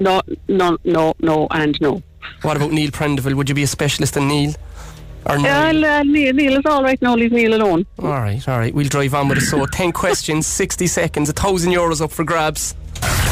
No, 0.00 0.20
no, 0.48 0.76
no, 0.84 1.14
no, 1.20 1.46
and 1.52 1.80
no. 1.80 2.02
What 2.42 2.56
about 2.56 2.72
Neil 2.72 2.90
Prendeville? 2.90 3.34
Would 3.34 3.48
you 3.48 3.54
be 3.54 3.62
a 3.62 3.66
specialist 3.66 4.16
in 4.18 4.28
Neil? 4.28 4.54
Or 5.24 5.38
Yeah, 5.38 5.70
Niall? 5.72 5.84
Uh, 5.84 6.02
Neil, 6.02 6.34
Neil 6.34 6.58
is 6.58 6.66
all 6.66 6.82
right 6.82 7.00
now. 7.00 7.14
Leave 7.14 7.32
Neil 7.32 7.54
alone. 7.54 7.86
All 8.00 8.08
right, 8.10 8.46
all 8.48 8.58
right. 8.58 8.74
We'll 8.74 8.88
drive 8.88 9.14
on 9.14 9.28
with 9.28 9.38
it. 9.38 9.42
So, 9.42 9.64
10 9.64 9.92
questions, 10.02 10.46
60 10.46 10.86
seconds, 10.88 11.28
a 11.30 11.32
thousand 11.32 11.72
euros 11.72 12.02
up 12.02 12.10
for 12.10 12.24
grabs. 12.24 12.74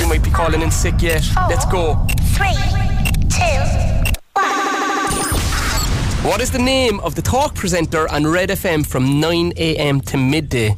You 0.01 0.09
might 0.09 0.23
be 0.23 0.31
calling 0.31 0.63
in 0.63 0.71
sick 0.71 1.01
yet. 1.01 1.25
Let's 1.49 1.65
go. 1.67 1.95
Three, 2.35 2.55
two, 3.29 3.63
What 6.29 6.41
is 6.41 6.51
the 6.51 6.59
name 6.59 7.01
of 7.01 7.15
the 7.15 7.23
talk 7.23 7.55
presenter 7.55 8.09
on 8.11 8.27
Red 8.27 8.51
FM 8.51 8.87
from 8.87 9.21
9 9.21 9.53
a.m. 9.57 10.01
to 10.03 10.17
midday? 10.17 10.75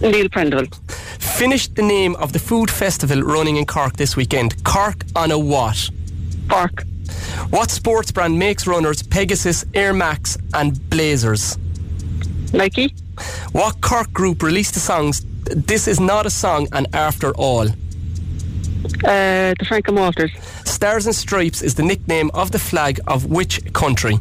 Neil 0.00 0.28
Prendeville. 0.28 0.72
Finish 1.20 1.68
the 1.68 1.82
name 1.82 2.14
of 2.16 2.32
the 2.32 2.38
food 2.38 2.70
festival 2.70 3.20
running 3.22 3.56
in 3.56 3.66
Cork 3.66 3.96
this 3.96 4.16
weekend. 4.16 4.62
Cork 4.64 5.04
on 5.14 5.30
a 5.30 5.38
what? 5.38 5.90
Park. 6.48 6.84
What 7.50 7.70
sports 7.70 8.10
brand 8.12 8.38
makes 8.38 8.66
runners 8.66 9.02
Pegasus, 9.02 9.64
Air 9.74 9.92
Max, 9.92 10.38
and 10.54 10.78
Blazers? 10.90 11.58
Nike. 12.52 12.94
What 13.52 13.80
Cork 13.80 14.12
group 14.12 14.42
released 14.42 14.74
the 14.74 14.80
songs 14.80 15.24
This 15.50 15.86
Is 15.86 16.00
Not 16.00 16.26
a 16.26 16.30
Song 16.30 16.66
and 16.72 16.86
After 16.92 17.32
All? 17.36 17.68
Uh, 19.04 19.54
the 19.58 19.64
Frank 19.66 19.88
and 19.88 19.96
Walters. 19.96 20.32
Stars 20.64 21.06
and 21.06 21.14
Stripes 21.14 21.62
is 21.62 21.74
the 21.74 21.82
nickname 21.82 22.30
of 22.34 22.50
the 22.50 22.58
flag 22.58 23.00
of 23.06 23.26
which 23.26 23.72
country? 23.72 24.18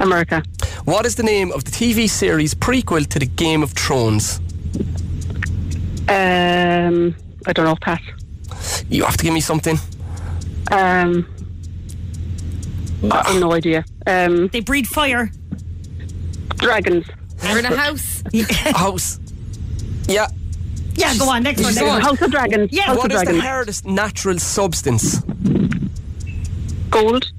America. 0.00 0.42
What 0.84 1.06
is 1.06 1.14
the 1.14 1.22
name 1.22 1.50
of 1.52 1.64
the 1.64 1.70
TV 1.70 2.08
series 2.08 2.54
prequel 2.54 3.06
to 3.06 3.18
the 3.18 3.26
Game 3.26 3.62
of 3.62 3.72
Thrones? 3.72 4.38
Um, 6.08 7.14
I 7.46 7.52
don't 7.52 7.64
know. 7.64 7.76
Pass. 7.80 8.02
You 8.88 9.04
have 9.04 9.16
to 9.16 9.24
give 9.24 9.32
me 9.32 9.40
something. 9.40 9.78
Um, 10.70 11.26
I 13.10 13.32
have 13.32 13.40
no 13.40 13.52
idea. 13.52 13.84
Um, 14.06 14.48
they 14.48 14.60
breed 14.60 14.86
fire. 14.86 15.30
Dragons. 16.56 17.06
We're 17.42 17.58
in 17.58 17.64
a 17.66 17.76
house. 17.76 18.22
House. 18.76 19.20
Yeah. 20.08 20.26
Yeah, 20.94 21.16
go 21.18 21.28
on. 21.28 21.42
Next 21.42 21.62
one. 21.62 21.74
Next 21.74 21.82
on. 21.82 21.88
one. 21.88 22.00
House 22.02 22.22
of 22.22 22.30
Dragons. 22.30 22.70
Yeah. 22.72 22.82
House 22.84 22.96
What 22.98 23.06
of 23.06 23.12
is 23.12 23.20
the 23.20 23.24
Dragons. 23.26 23.44
hardest 23.44 23.86
natural 23.86 24.38
substance? 24.38 25.20
Gold. 26.90 27.30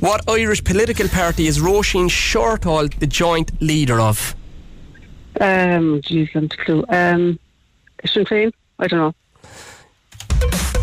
What 0.00 0.28
Irish 0.28 0.64
political 0.64 1.08
party 1.08 1.46
is 1.46 1.58
Roisin 1.60 2.08
Shortall 2.08 2.92
the 2.98 3.06
joint 3.06 3.52
leader 3.62 4.00
of? 4.00 4.34
Um, 5.40 6.00
jeez, 6.02 6.34
I'm 6.34 6.48
clue. 6.48 6.84
Um, 6.88 7.38
Sinn 8.04 8.24
Féin. 8.24 8.52
I 8.78 8.86
don't 8.88 8.98
know. 8.98 9.14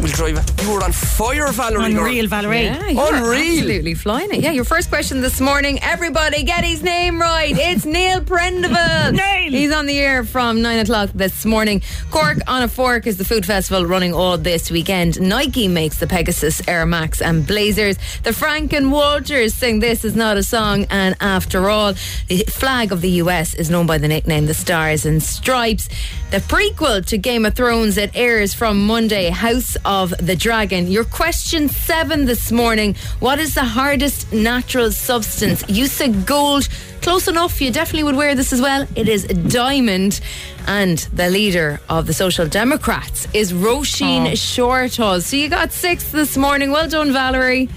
We'll 0.02 0.12
drive 0.12 0.38
it. 0.38 0.64
You 0.64 0.72
were 0.74 0.84
on 0.84 0.92
fire, 0.92 1.48
Valerie. 1.52 1.94
girl. 1.94 2.06
Unreal, 2.06 2.28
Valerie. 2.28 2.64
Yeah, 2.64 2.80
Unreal. 2.90 3.34
absolutely 3.60 3.94
flying 3.94 4.32
it. 4.34 4.42
Yeah, 4.42 4.50
your 4.52 4.64
first 4.64 4.90
question 4.90 5.22
this 5.22 5.40
morning. 5.40 5.78
Everybody 5.84 6.42
get 6.42 6.64
his 6.64 6.82
name 6.82 7.22
right. 7.22 7.54
It's 7.56 7.86
Neil 7.86 8.22
Prendeville. 8.22 9.12
Neil. 9.14 9.52
He's 9.52 9.72
on 9.72 9.86
the 9.86 10.00
air 10.00 10.24
from 10.24 10.64
9 10.64 10.80
o'clock 10.80 11.12
this 11.14 11.46
morning. 11.46 11.84
Cork 12.10 12.40
on 12.48 12.64
a 12.64 12.68
Fork 12.68 13.06
is 13.06 13.18
the 13.18 13.26
food 13.26 13.46
festival 13.46 13.86
running 13.86 14.12
all 14.12 14.40
this 14.40 14.72
weekend. 14.72 15.22
Nike 15.22 15.68
makes 15.68 16.00
the 16.00 16.08
Pegasus, 16.08 16.68
Air 16.68 16.88
Max 16.88 17.22
and 17.22 17.46
Blazers. 17.46 17.98
The 18.24 18.34
Frank 18.34 18.74
and 18.74 18.92
Walters 18.92 19.54
sing 19.54 19.82
This 19.82 20.04
Is 20.04 20.16
Not 20.16 20.36
a 20.36 20.42
Song 20.44 20.88
and 20.90 21.16
After 21.22 21.70
All. 21.70 21.94
The 22.28 22.44
flag 22.50 22.92
of 22.92 23.02
the 23.02 23.12
US 23.24 23.54
is 23.54 23.70
known 23.70 23.86
by 23.86 24.00
the 24.00 24.08
nickname 24.08 24.48
The 24.48 24.56
Stars 24.56 25.06
and 25.06 25.22
Stripes. 25.22 25.90
The 26.32 26.38
prequel 26.38 27.06
to 27.08 27.18
Game 27.20 27.46
of 27.46 27.54
Thrones 27.54 27.96
that 27.96 28.16
airs 28.16 28.54
from 28.56 28.88
Monday, 28.88 29.30
House 29.30 29.76
of 29.86 29.91
the 29.92 30.36
Dragon. 30.36 30.88
Your 30.88 31.04
question 31.04 31.68
seven 31.68 32.26
this 32.26 32.52
morning. 32.52 32.96
What 33.20 33.40
is 33.40 33.56
the 33.56 33.64
hardest 33.64 34.32
natural 34.32 34.92
substance? 34.92 35.64
You 35.68 35.88
said 35.88 36.26
gold. 36.26 36.70
Close 37.02 37.28
enough. 37.28 37.60
You 37.62 37.72
definitely 37.72 38.04
would 38.04 38.16
wear 38.16 38.34
this 38.36 38.54
as 38.54 38.62
well. 38.62 38.88
It 38.96 39.10
is 39.10 39.26
a 39.26 39.34
diamond. 39.34 40.22
And 40.68 41.00
the 41.14 41.30
leader 41.30 41.82
of 41.90 42.08
the 42.08 42.14
Social 42.14 42.48
Democrats 42.48 43.28
is 43.34 43.52
Roisin 43.52 44.32
Shortall. 44.32 45.22
So 45.22 45.36
you 45.36 45.50
got 45.50 45.72
six 45.74 46.12
this 46.12 46.38
morning. 46.38 46.72
Well 46.72 46.88
done, 46.88 47.12
Valerie. 47.12 47.70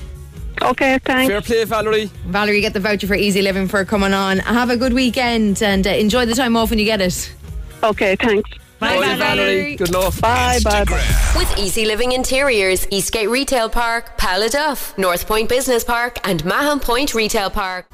Okay, 0.63 0.99
thanks. 1.05 1.31
Fair 1.33 1.41
play, 1.43 1.65
Valerie. 1.65 2.11
Valerie, 2.27 2.61
get 2.61 2.75
the 2.75 2.81
voucher 2.81 3.09
for 3.09 3.17
Easy 3.17 3.43
Living 3.43 3.67
for 3.67 3.85
coming 3.85 4.15
on. 4.15 4.39
Have 4.39 4.71
a 4.71 4.77
good 4.77 4.93
weekend 4.93 5.63
and 5.63 5.85
uh, 5.87 5.91
enjoy 5.91 6.27
the 6.27 6.35
time 6.35 6.57
off 6.57 6.71
when 6.71 6.79
you 6.79 6.85
get 6.85 7.01
it. 7.01 7.35
Okay, 7.83 8.15
thanks. 8.17 8.49
Bye, 8.81 8.99
Bye, 8.99 9.17
Valerie. 9.17 9.77
Good 9.77 9.93
luck. 9.93 10.21
Bye, 10.21 10.59
bye, 10.63 10.85
bye. 10.85 11.35
With 11.37 11.59
Easy 11.59 11.85
Living 11.85 12.13
Interiors, 12.13 12.87
Eastgate 12.91 13.31
Retail 13.31 13.69
Park, 13.69 14.19
Paladuff, 14.19 14.97
North 14.99 15.27
Point 15.27 15.49
Business 15.49 15.85
Park, 15.85 16.19
and 16.25 16.45
Mahon 16.45 16.81
Point 16.81 17.15
Retail 17.15 17.51
Park. 17.51 17.87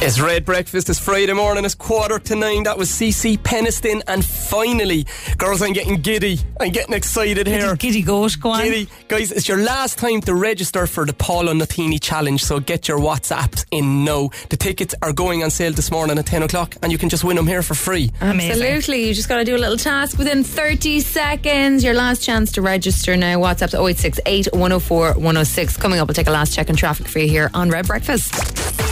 It's 0.00 0.20
Red 0.20 0.44
Breakfast. 0.44 0.88
It's 0.88 1.00
Friday 1.00 1.32
morning. 1.32 1.64
It's 1.64 1.74
quarter 1.74 2.20
to 2.20 2.36
nine. 2.36 2.62
That 2.62 2.78
was 2.78 2.88
CeCe 2.88 3.36
Peniston. 3.38 4.00
And 4.06 4.24
finally, 4.24 5.04
girls, 5.38 5.60
I'm 5.60 5.72
getting 5.72 6.00
giddy. 6.00 6.38
I'm 6.60 6.70
getting 6.70 6.94
excited 6.94 7.48
here. 7.48 7.74
Giddy 7.74 8.02
goat, 8.02 8.36
go 8.40 8.50
on. 8.50 8.62
Giddy. 8.62 8.88
Guys, 9.08 9.32
it's 9.32 9.48
your 9.48 9.58
last 9.58 9.98
time 9.98 10.20
to 10.20 10.36
register 10.36 10.86
for 10.86 11.04
the 11.04 11.12
Paolo 11.12 11.52
Nutini 11.52 12.00
Challenge, 12.00 12.40
so 12.40 12.60
get 12.60 12.86
your 12.86 13.00
WhatsApps 13.00 13.66
in 13.72 14.04
now. 14.04 14.30
The 14.50 14.56
tickets 14.56 14.94
are 15.02 15.12
going 15.12 15.42
on 15.42 15.50
sale 15.50 15.72
this 15.72 15.90
morning 15.90 16.16
at 16.16 16.26
10 16.26 16.44
o'clock, 16.44 16.76
and 16.80 16.92
you 16.92 16.96
can 16.96 17.08
just 17.08 17.24
win 17.24 17.34
them 17.34 17.48
here 17.48 17.62
for 17.62 17.74
free. 17.74 18.12
Absolutely. 18.20 19.04
You 19.04 19.14
just 19.14 19.28
got 19.28 19.38
to 19.38 19.44
do 19.44 19.56
a 19.56 19.58
little 19.58 19.76
task 19.76 20.16
within 20.16 20.44
30 20.44 21.00
seconds. 21.00 21.82
Your 21.82 21.94
last 21.94 22.22
chance 22.22 22.52
to 22.52 22.62
register 22.62 23.16
now. 23.16 23.40
WhatsApp's 23.40 23.72
to 23.72 23.78
0868 23.78 24.52
104 24.52 25.14
106. 25.14 25.76
Coming 25.76 25.98
up, 25.98 26.06
we'll 26.06 26.14
take 26.14 26.28
a 26.28 26.30
last 26.30 26.54
check 26.54 26.70
on 26.70 26.76
traffic 26.76 27.08
for 27.08 27.18
you 27.18 27.28
here 27.28 27.50
on 27.52 27.68
Red 27.68 27.88
Breakfast. 27.88 28.32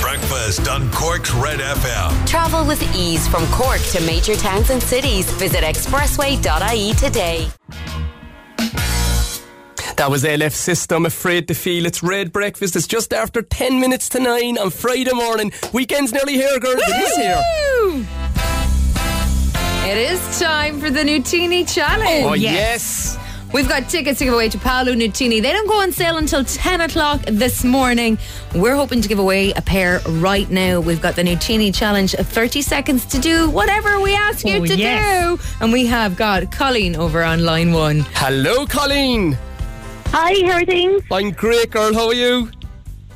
Breakfast 0.01 0.69
on 0.69 0.91
Cork's 0.97 1.31
Red 1.35 1.61
FM. 1.61 2.27
Travel 2.27 2.65
with 2.65 2.83
ease 2.97 3.29
from 3.29 3.47
Cork 3.49 3.83
to 3.93 4.01
major 4.07 4.35
towns 4.35 4.71
and 4.71 4.83
cities. 4.83 5.31
Visit 5.33 5.63
expressway.ie 5.63 6.95
today. 6.95 7.51
That 9.99 10.11
was 10.11 10.25
LF 10.25 10.53
System, 10.53 11.05
Afraid 11.05 11.49
to 11.49 11.55
Feel. 11.55 11.85
It's 11.85 12.03
Red 12.03 12.33
Breakfast. 12.33 12.77
It's 12.77 12.87
just 12.87 13.13
after 13.13 13.43
10 13.43 13.79
minutes 13.79 14.09
to 14.11 14.21
9 14.21 14.57
on 14.57 14.71
Friday 14.71 15.13
morning. 15.13 15.53
Weekend's 15.75 16.15
nearly 16.15 16.33
here, 16.33 16.59
girls. 16.59 16.81
It 16.87 16.97
is 16.97 17.17
here. 17.17 17.43
It 19.85 19.99
is 19.99 20.41
time 20.41 20.81
for 20.81 20.89
the 20.89 21.01
Nutini 21.01 21.71
Challenge. 21.71 22.25
Oh, 22.25 22.33
yes. 22.33 23.19
We've 23.53 23.69
got 23.69 23.89
tickets 23.89 24.19
to 24.19 24.25
give 24.27 24.35
away 24.35 24.49
to 24.51 24.59
Paolo 24.59 24.93
Nutini. 24.93 25.41
They 25.41 25.53
don't 25.53 25.67
go 25.69 25.81
on 25.81 25.91
sale 25.93 26.19
until 26.19 26.45
10 26.45 26.81
o'clock 26.83 27.23
this 27.27 27.65
morning. 27.65 28.19
We're 28.55 28.75
hoping 28.75 29.01
to 29.01 29.09
give 29.09 29.19
away 29.19 29.53
a 29.53 29.63
pair 29.63 30.01
right 30.09 30.51
now. 30.51 30.81
We've 30.81 31.01
got 31.01 31.17
the 31.17 31.23
Nutini 31.23 31.75
challenge 31.75 32.13
of 32.15 32.27
30 32.27 32.61
seconds 32.61 33.07
to 33.07 33.19
do 33.19 33.49
whatever 33.49 34.01
we 34.01 34.15
ask 34.15 34.45
you 34.45 34.57
Oh, 34.63 34.67
to 34.67 34.77
yes. 34.77 35.39
do. 35.39 35.45
And 35.65 35.73
we 35.73 35.87
have 35.87 36.17
got 36.17 36.43
Coleen 36.45 36.97
over 36.97 37.23
on 37.23 37.45
line 37.45 37.73
one. 37.73 38.01
Hello, 38.15 38.67
Coleen. 38.67 39.39
Hi, 40.09 40.47
how 40.47 40.59
are 40.59 40.65
things? 40.65 41.03
I'm 41.11 41.31
great, 41.31 41.71
girl. 41.71 41.95
How 41.95 42.09
are 42.09 42.15
you? 42.15 42.51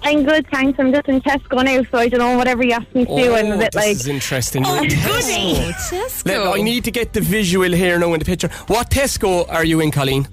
I'm 0.02 0.24
good, 0.24 0.46
thanks. 0.50 0.78
I'm 0.78 0.92
just 0.92 1.08
in 1.08 1.20
Tesco 1.20 1.62
now, 1.64 1.82
so 1.90 1.98
I 1.98 2.08
don't 2.08 2.20
know 2.20 2.36
whatever 2.38 2.64
you 2.64 2.72
asked 2.72 2.94
me 2.94 3.04
to 3.04 3.14
do. 3.14 3.34
I'm 3.34 3.52
a 3.52 3.58
bit 3.58 3.70
Oh, 3.74 3.78
this 3.78 3.86
like, 3.86 3.90
is 3.96 4.06
interesting. 4.08 4.64
You're 4.64 4.76
Oh, 4.78 4.82
in 4.82 4.88
goody. 4.88 5.72
Tesco. 5.72 6.26
Let- 6.26 6.58
I 6.58 6.62
need 6.62 6.84
to 6.84 6.90
get 6.90 7.12
the 7.12 7.20
visual 7.20 7.70
here 7.70 7.98
now 7.98 8.12
in 8.14 8.18
the 8.18 8.24
picture. 8.24 8.48
What 8.66 8.90
Tesco 8.90 9.46
are 9.52 9.64
you 9.64 9.80
in, 9.80 9.90
Coleen? 9.90 10.26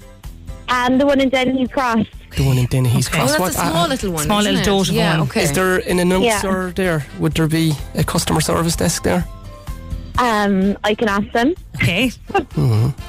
and 0.70 1.00
the 1.00 1.06
one 1.06 1.22
in 1.22 1.30
Dennehy's 1.30 1.70
Cross. 1.70 2.06
The 2.36 2.44
one 2.46 2.58
in 2.58 2.66
Dennehy's 2.66 3.08
Oh, 3.08 3.12
Cross. 3.12 3.30
that's 3.30 3.40
What- 3.40 3.50
a 3.52 3.54
small 3.54 3.76
uh, 3.86 3.88
little 3.88 4.12
one. 4.12 4.26
small 4.26 4.40
isn't 4.42 4.56
little 4.56 4.82
it? 4.82 4.86
dot 4.88 4.94
Yeah, 4.96 5.18
one. 5.20 5.28
okay. 5.30 5.44
Is 5.44 5.52
there 5.54 5.78
an 5.78 6.00
announcer 6.00 6.72
there? 6.76 7.06
Would 7.20 7.34
there 7.34 7.48
be 7.48 7.74
a 7.96 8.04
customer 8.04 8.42
service 8.42 8.76
desk 8.76 9.04
there? 9.04 9.24
Um, 10.20 10.78
I 10.84 10.96
can 10.96 11.08
ask 11.10 11.32
them. 11.32 11.54
Okay. 11.76 12.12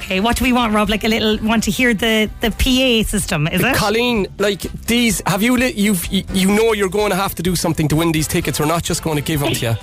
Okay, 0.01 0.19
what 0.19 0.37
do 0.37 0.43
we 0.45 0.53
want, 0.53 0.73
Rob? 0.73 0.89
Like 0.89 1.03
a 1.03 1.07
little, 1.07 1.37
want 1.47 1.63
to 1.63 1.71
hear 1.71 1.93
the, 1.93 2.29
the 2.41 2.51
PA 2.51 3.07
system, 3.09 3.47
is 3.47 3.61
it? 3.61 3.75
Coleen, 3.75 4.27
like 4.37 4.61
these, 4.85 5.21
have 5.25 5.41
you 5.41 5.57
li- 5.57 5.73
you've 5.75 6.05
you, 6.07 6.23
you 6.33 6.47
know 6.51 6.73
you're 6.73 6.89
going 6.89 7.09
to 7.09 7.15
have 7.15 7.33
to 7.35 7.43
do 7.43 7.55
something 7.55 7.87
to 7.87 7.95
win 7.95 8.11
these 8.11 8.27
tickets. 8.27 8.59
We're 8.59 8.67
not 8.67 8.83
just 8.83 9.03
going 9.03 9.15
to 9.17 9.23
give 9.23 9.39
them 9.39 9.53
to 9.53 9.65
you, 9.65 9.75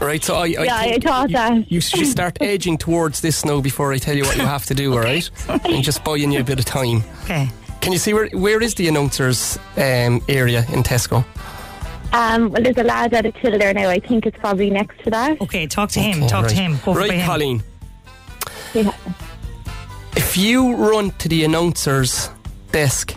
right? 0.00 0.22
So 0.24 0.36
I, 0.36 0.40
I 0.44 0.46
Yeah, 0.64 0.76
I 0.76 0.90
think 0.92 1.04
thought 1.04 1.28
you, 1.30 1.36
that. 1.36 1.72
you 1.72 1.80
should 1.80 2.06
start 2.06 2.38
edging 2.40 2.78
towards 2.78 3.20
this 3.20 3.44
now 3.44 3.60
before 3.60 3.92
I 3.92 3.98
tell 3.98 4.16
you 4.16 4.24
what 4.24 4.36
you 4.36 4.46
have 4.46 4.64
to 4.66 4.74
do. 4.74 4.92
All 4.94 5.00
right, 5.00 5.28
and 5.66 5.84
just 5.84 6.04
buying 6.04 6.32
you 6.32 6.40
a 6.40 6.44
bit 6.44 6.58
of 6.58 6.64
time. 6.64 7.02
Okay. 7.24 7.48
Can 7.80 7.92
you 7.92 7.98
see 7.98 8.14
where 8.14 8.28
where 8.28 8.62
is 8.62 8.74
the 8.76 8.88
announcers 8.88 9.58
um, 9.76 10.22
area 10.28 10.64
in 10.72 10.82
Tesco? 10.82 11.22
Um, 12.14 12.50
well, 12.50 12.62
there's 12.62 12.76
a 12.76 12.84
lad 12.84 13.12
at 13.12 13.26
a 13.26 13.32
till 13.32 13.58
there 13.58 13.74
now. 13.74 13.88
I 13.88 13.98
think 13.98 14.24
it's 14.24 14.38
probably 14.38 14.70
next 14.70 15.02
to 15.02 15.10
that. 15.10 15.40
Okay, 15.40 15.66
talk 15.66 15.90
to 15.90 16.00
him. 16.00 16.18
Okay, 16.18 16.28
talk 16.28 16.46
to 16.46 16.54
him. 16.54 16.78
Go 16.84 16.94
right, 16.94 17.10
him. 17.10 17.28
Coleen. 17.28 17.62
Yeah. 18.72 18.92
If 20.16 20.36
you 20.36 20.76
run 20.76 21.10
to 21.18 21.28
the 21.28 21.44
announcer's 21.44 22.30
desk, 22.70 23.16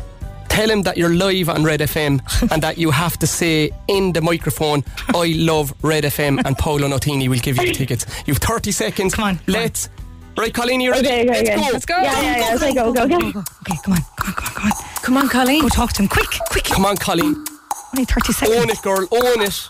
tell 0.49 0.67
him 0.67 0.81
that 0.81 0.97
you're 0.97 1.13
live 1.13 1.47
on 1.47 1.63
Red 1.63 1.81
FM 1.81 2.21
and 2.51 2.63
that 2.63 2.79
you 2.79 2.89
have 2.89 3.17
to 3.19 3.27
say 3.27 3.69
in 3.87 4.13
the 4.13 4.21
microphone, 4.21 4.83
I 5.09 5.31
love 5.37 5.75
Red 5.83 6.03
FM 6.03 6.41
and 6.43 6.57
Paolo 6.57 6.87
Nutini 6.87 7.27
will 7.27 7.37
give 7.37 7.57
you 7.57 7.67
the 7.67 7.73
tickets. 7.73 8.07
You've 8.25 8.39
30 8.39 8.71
seconds. 8.71 9.13
Come 9.13 9.25
on. 9.25 9.39
Let's. 9.45 9.89
Right, 10.35 10.53
Coleen, 10.53 10.81
you 10.81 10.91
ready? 10.91 11.07
Okay, 11.07 11.21
okay, 11.21 11.29
Let's 11.29 11.49
okay. 11.49 11.55
go. 11.55 11.71
Let's 11.71 11.85
go. 11.85 11.97
Yeah, 12.01 12.21
yeah, 12.21 12.37
yeah. 12.37 12.55
Okay, 12.55 12.73
go, 12.73 12.93
go, 12.93 13.07
go. 13.07 13.15
Okay, 13.17 13.77
come 13.83 13.93
on. 13.93 13.99
Come 14.17 14.27
on, 14.27 14.33
come 14.33 14.45
on, 14.45 14.53
come 14.53 14.65
on. 14.65 14.71
Come 15.03 15.17
on, 15.17 15.29
Coleen. 15.29 15.61
Go 15.61 15.69
talk 15.69 15.93
to 15.93 16.01
him. 16.01 16.07
Quick, 16.07 16.29
quick. 16.49 16.65
Come 16.65 16.85
on, 16.85 16.95
Coleen. 16.95 17.56
Only 17.97 18.05
30 18.05 18.33
seconds. 18.33 18.57
Own 18.59 18.69
it, 18.69 18.81
girl. 18.83 19.07
Own 19.11 19.41
it. 19.41 19.67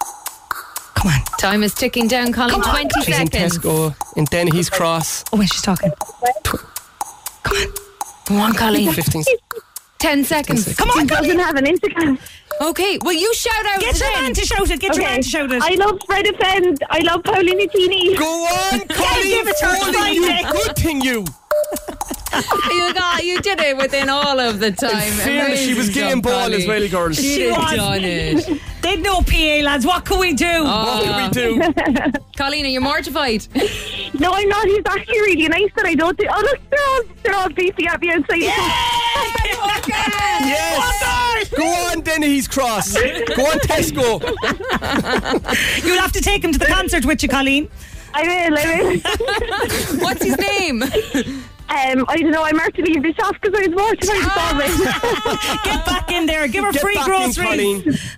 Come 0.96 1.12
on. 1.14 1.22
Time 1.40 1.64
is 1.64 1.74
ticking 1.74 2.10
down, 2.10 2.34
Coleen. 2.34 2.62
20 2.62 2.90
She's 3.06 3.08
in 3.20 3.28
seconds. 3.32 3.58
Tesco, 3.60 3.96
in 4.18 4.26
Dennehy's 4.26 4.70
Cross. 4.70 5.24
Oh, 5.32 5.38
when 5.38 5.48
she's 5.48 5.62
talking. 5.62 5.92
Come 6.44 6.60
on, 7.56 7.74
Come 8.26 8.38
on, 8.42 8.54
Coleen. 8.54 8.92
15 8.94 9.24
10 10.00 10.24
seconds. 10.26 10.76
Come 10.76 10.90
on, 10.90 11.00
He 11.00 11.06
doesn't 11.06 11.40
have 11.40 11.56
an 11.56 11.64
Instagram. 11.66 12.20
Okay, 12.60 13.00
well, 13.02 13.14
you 13.14 13.34
shout 13.34 13.66
out 13.66 13.80
Get 13.80 13.98
your 13.98 14.10
then. 14.10 14.24
man 14.24 14.34
to 14.34 14.42
shout 14.46 14.70
it. 14.72 14.80
Get 14.82 14.96
your 14.98 15.06
man 15.06 15.22
to 15.22 15.28
shout 15.30 15.52
it. 15.54 15.62
I 15.64 15.76
love 15.76 15.98
Fred 16.06 16.26
Defend. 16.26 16.84
I 16.90 17.00
love 17.00 17.24
Paulina 17.24 17.66
Tini. 17.68 18.14
Go 18.18 18.26
on, 18.26 18.80
Coleen. 18.82 19.24
give 19.24 19.48
it 19.48 19.56
to 19.60 19.66
her 19.68 19.76
Foley, 19.94 20.16
you 20.16 20.26
Friday. 20.26 20.52
good 20.52 20.76
thing, 20.76 21.00
you. 21.02 21.24
You 22.70 22.94
got, 22.94 23.24
you 23.24 23.40
did 23.42 23.60
it 23.62 23.78
within 23.78 24.10
all 24.10 24.40
of 24.40 24.60
the 24.60 24.72
time. 24.72 25.12
Fairness, 25.14 25.60
she 25.60 25.74
was 25.74 25.88
Amazing 25.88 26.04
game 26.04 26.22
job, 26.22 26.24
ball 26.24 26.54
as 26.54 26.64
Coleen. 26.66 26.68
well, 26.68 26.88
girls. 26.90 27.16
She'd 27.18 27.24
She 27.36 27.48
was. 27.50 27.76
done 27.76 28.04
it. 28.04 28.62
They'd 28.82 29.02
no 29.02 29.22
PA, 29.22 29.62
lads. 29.64 29.86
What 29.86 30.06
can 30.06 30.20
we 30.20 30.34
do? 30.34 30.46
Ah. 30.66 30.86
What 30.86 31.04
can 31.04 31.16
we 31.24 31.30
do? 31.30 31.60
Coleen, 32.38 32.64
are 32.64 32.68
you 32.68 32.82
mortified? 32.82 33.48
No, 34.20 34.32
I'm 34.34 34.50
not. 34.50 34.66
He's 34.66 34.82
actually 34.88 35.20
really 35.20 35.48
nice, 35.48 35.70
but 35.76 35.86
I 35.86 35.94
don't 35.94 36.18
think. 36.18 36.30
Oh, 36.34 36.40
look, 36.42 36.60
they're 36.72 36.80
all, 36.90 37.02
they're 37.22 37.36
all 37.36 37.50
beefy 37.50 37.86
at 37.88 38.02
me 38.02 38.10
outside. 38.10 38.40
Yes. 40.48 41.50
Go 41.56 41.64
on, 41.66 42.02
Dennehy's 42.02 42.48
Cross. 42.48 42.94
Go 42.96 43.02
on, 43.46 43.60
Tesco. 43.60 44.22
You'll 45.86 46.00
have 46.00 46.12
to 46.14 46.22
take 46.22 46.44
him 46.44 46.52
to 46.52 46.58
the 46.58 46.66
concert 46.66 47.06
with 47.06 47.22
you, 47.22 47.30
Coleen. 47.30 47.70
I 48.14 48.24
will, 48.24 48.58
I 48.58 48.66
will. 48.82 50.00
What's 50.04 50.24
his 50.24 50.38
name? 50.38 50.84
Um, 51.70 52.06
I 52.08 52.18
don't 52.18 52.32
know. 52.32 52.44
I'm 52.44 52.60
out 52.60 52.74
to 52.76 52.82
leave 52.82 53.04
the 53.04 53.14
shop 53.14 53.36
because 53.42 53.54
I 53.60 53.68
was 53.68 53.76
mortified 53.76 54.16
to 54.18 54.30
solve 54.30 54.60
it. 54.64 55.64
Get 55.64 55.86
back 55.86 56.12
in 56.12 56.26
there. 56.26 56.48
Give 56.48 56.64
her 56.64 56.72
Get 56.72 56.82
free 56.82 56.96
back 56.96 57.08
in, 57.08 57.32
groceries. 57.34 58.04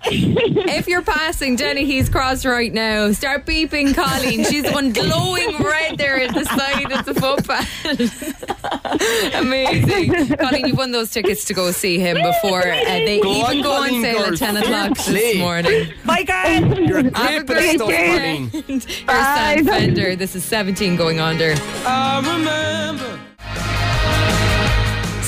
If 0.72 0.86
you're 0.88 1.02
passing 1.02 1.56
Dennehy's 1.56 2.08
Cross 2.08 2.44
right 2.46 2.72
now, 2.72 3.10
start 3.12 3.44
beeping 3.44 3.88
Coleen. 3.92 4.48
She's 4.48 4.62
the 4.62 4.70
one 4.72 4.92
glowing 4.92 5.58
red 5.58 5.98
there 5.98 6.18
at 6.20 6.32
the 6.32 6.44
side 6.44 6.90
of 6.92 7.04
the 7.04 7.14
footpath. 7.14 7.68
Amazing. 9.34 10.10
Coleen, 10.38 10.68
you've 10.68 10.78
won 10.78 10.92
those 10.92 11.10
tickets 11.10 11.44
to 11.46 11.54
go 11.54 11.70
see 11.72 11.98
him 11.98 12.16
before 12.22 12.60
uh, 12.62 12.64
they 12.84 13.20
Go 13.20 13.30
even 13.32 13.58
on, 13.58 13.62
go 13.62 13.72
on 13.72 13.88
sale 14.02 14.18
girl. 14.24 14.32
at 14.32 14.38
10 14.38 14.56
o'clock 14.58 14.96
this 14.98 15.36
morning. 15.38 15.92
Bye, 16.06 16.22
girl. 16.22 16.78
You're 16.86 16.98
a 16.98 17.18
Have 17.18 17.42
a 17.42 17.44
great 17.44 17.46
bit 17.46 17.56
of 17.56 17.56
great 17.56 17.76
stuff, 17.76 17.88
day. 17.88 18.48
Coleen. 18.50 18.82
Here's 18.84 18.84
Sam 18.84 19.64
Fender. 19.66 20.16
This 20.16 20.34
is 20.36 20.44
17 20.44 20.96
going 20.96 21.20
under. 21.20 21.54
I 21.84 22.20
remember. 22.20 23.20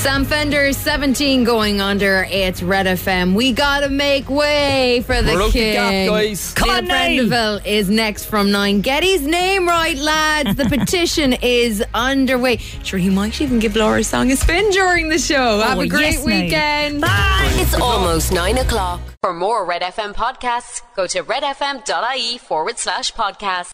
Sam 0.03 0.25
Fender, 0.25 0.73
17 0.73 1.45
going 1.45 1.79
under. 1.79 2.27
It's 2.29 2.61
Red 2.61 2.87
FM. 2.87 3.35
We 3.35 3.53
gotta 3.53 3.87
make 3.87 4.29
way 4.29 5.01
for 5.05 5.21
the 5.21 5.33
We're 5.33 5.45
the 5.45 5.51
king. 5.51 5.73
gap, 5.73 6.09
guys. 6.09 6.53
Come 6.55 6.67
Neil 6.85 7.23
on, 7.23 7.29
Niall. 7.29 7.61
Is 7.63 7.89
next 7.89 8.25
from 8.25 8.51
nine. 8.51 8.81
Get 8.81 9.01
his 9.01 9.21
name 9.25 9.65
right, 9.65 9.95
lads. 9.97 10.55
The 10.55 10.65
petition 10.77 11.31
is 11.41 11.81
underway. 11.93 12.57
Sure, 12.83 12.99
he 12.99 13.09
might 13.09 13.39
even 13.39 13.59
give 13.59 13.77
Laura's 13.77 14.07
song 14.07 14.29
a 14.29 14.35
spin 14.35 14.69
during 14.71 15.07
the 15.07 15.17
show. 15.17 15.59
Have 15.59 15.79
a 15.79 15.87
great 15.87 16.01
yes, 16.15 16.25
Niall. 16.25 16.41
weekend. 16.41 17.01
Bye. 17.01 17.49
It's 17.61 17.73
almost 17.75 18.33
nine 18.33 18.57
o'clock. 18.57 18.99
For 19.21 19.31
more 19.33 19.63
Red 19.63 19.83
FM 19.83 20.13
podcasts, 20.13 20.81
go 20.97 21.07
to 21.07 21.23
redfm.ie 21.23 22.39
forward 22.39 22.77
slash 22.77 23.13
podcast. 23.13 23.71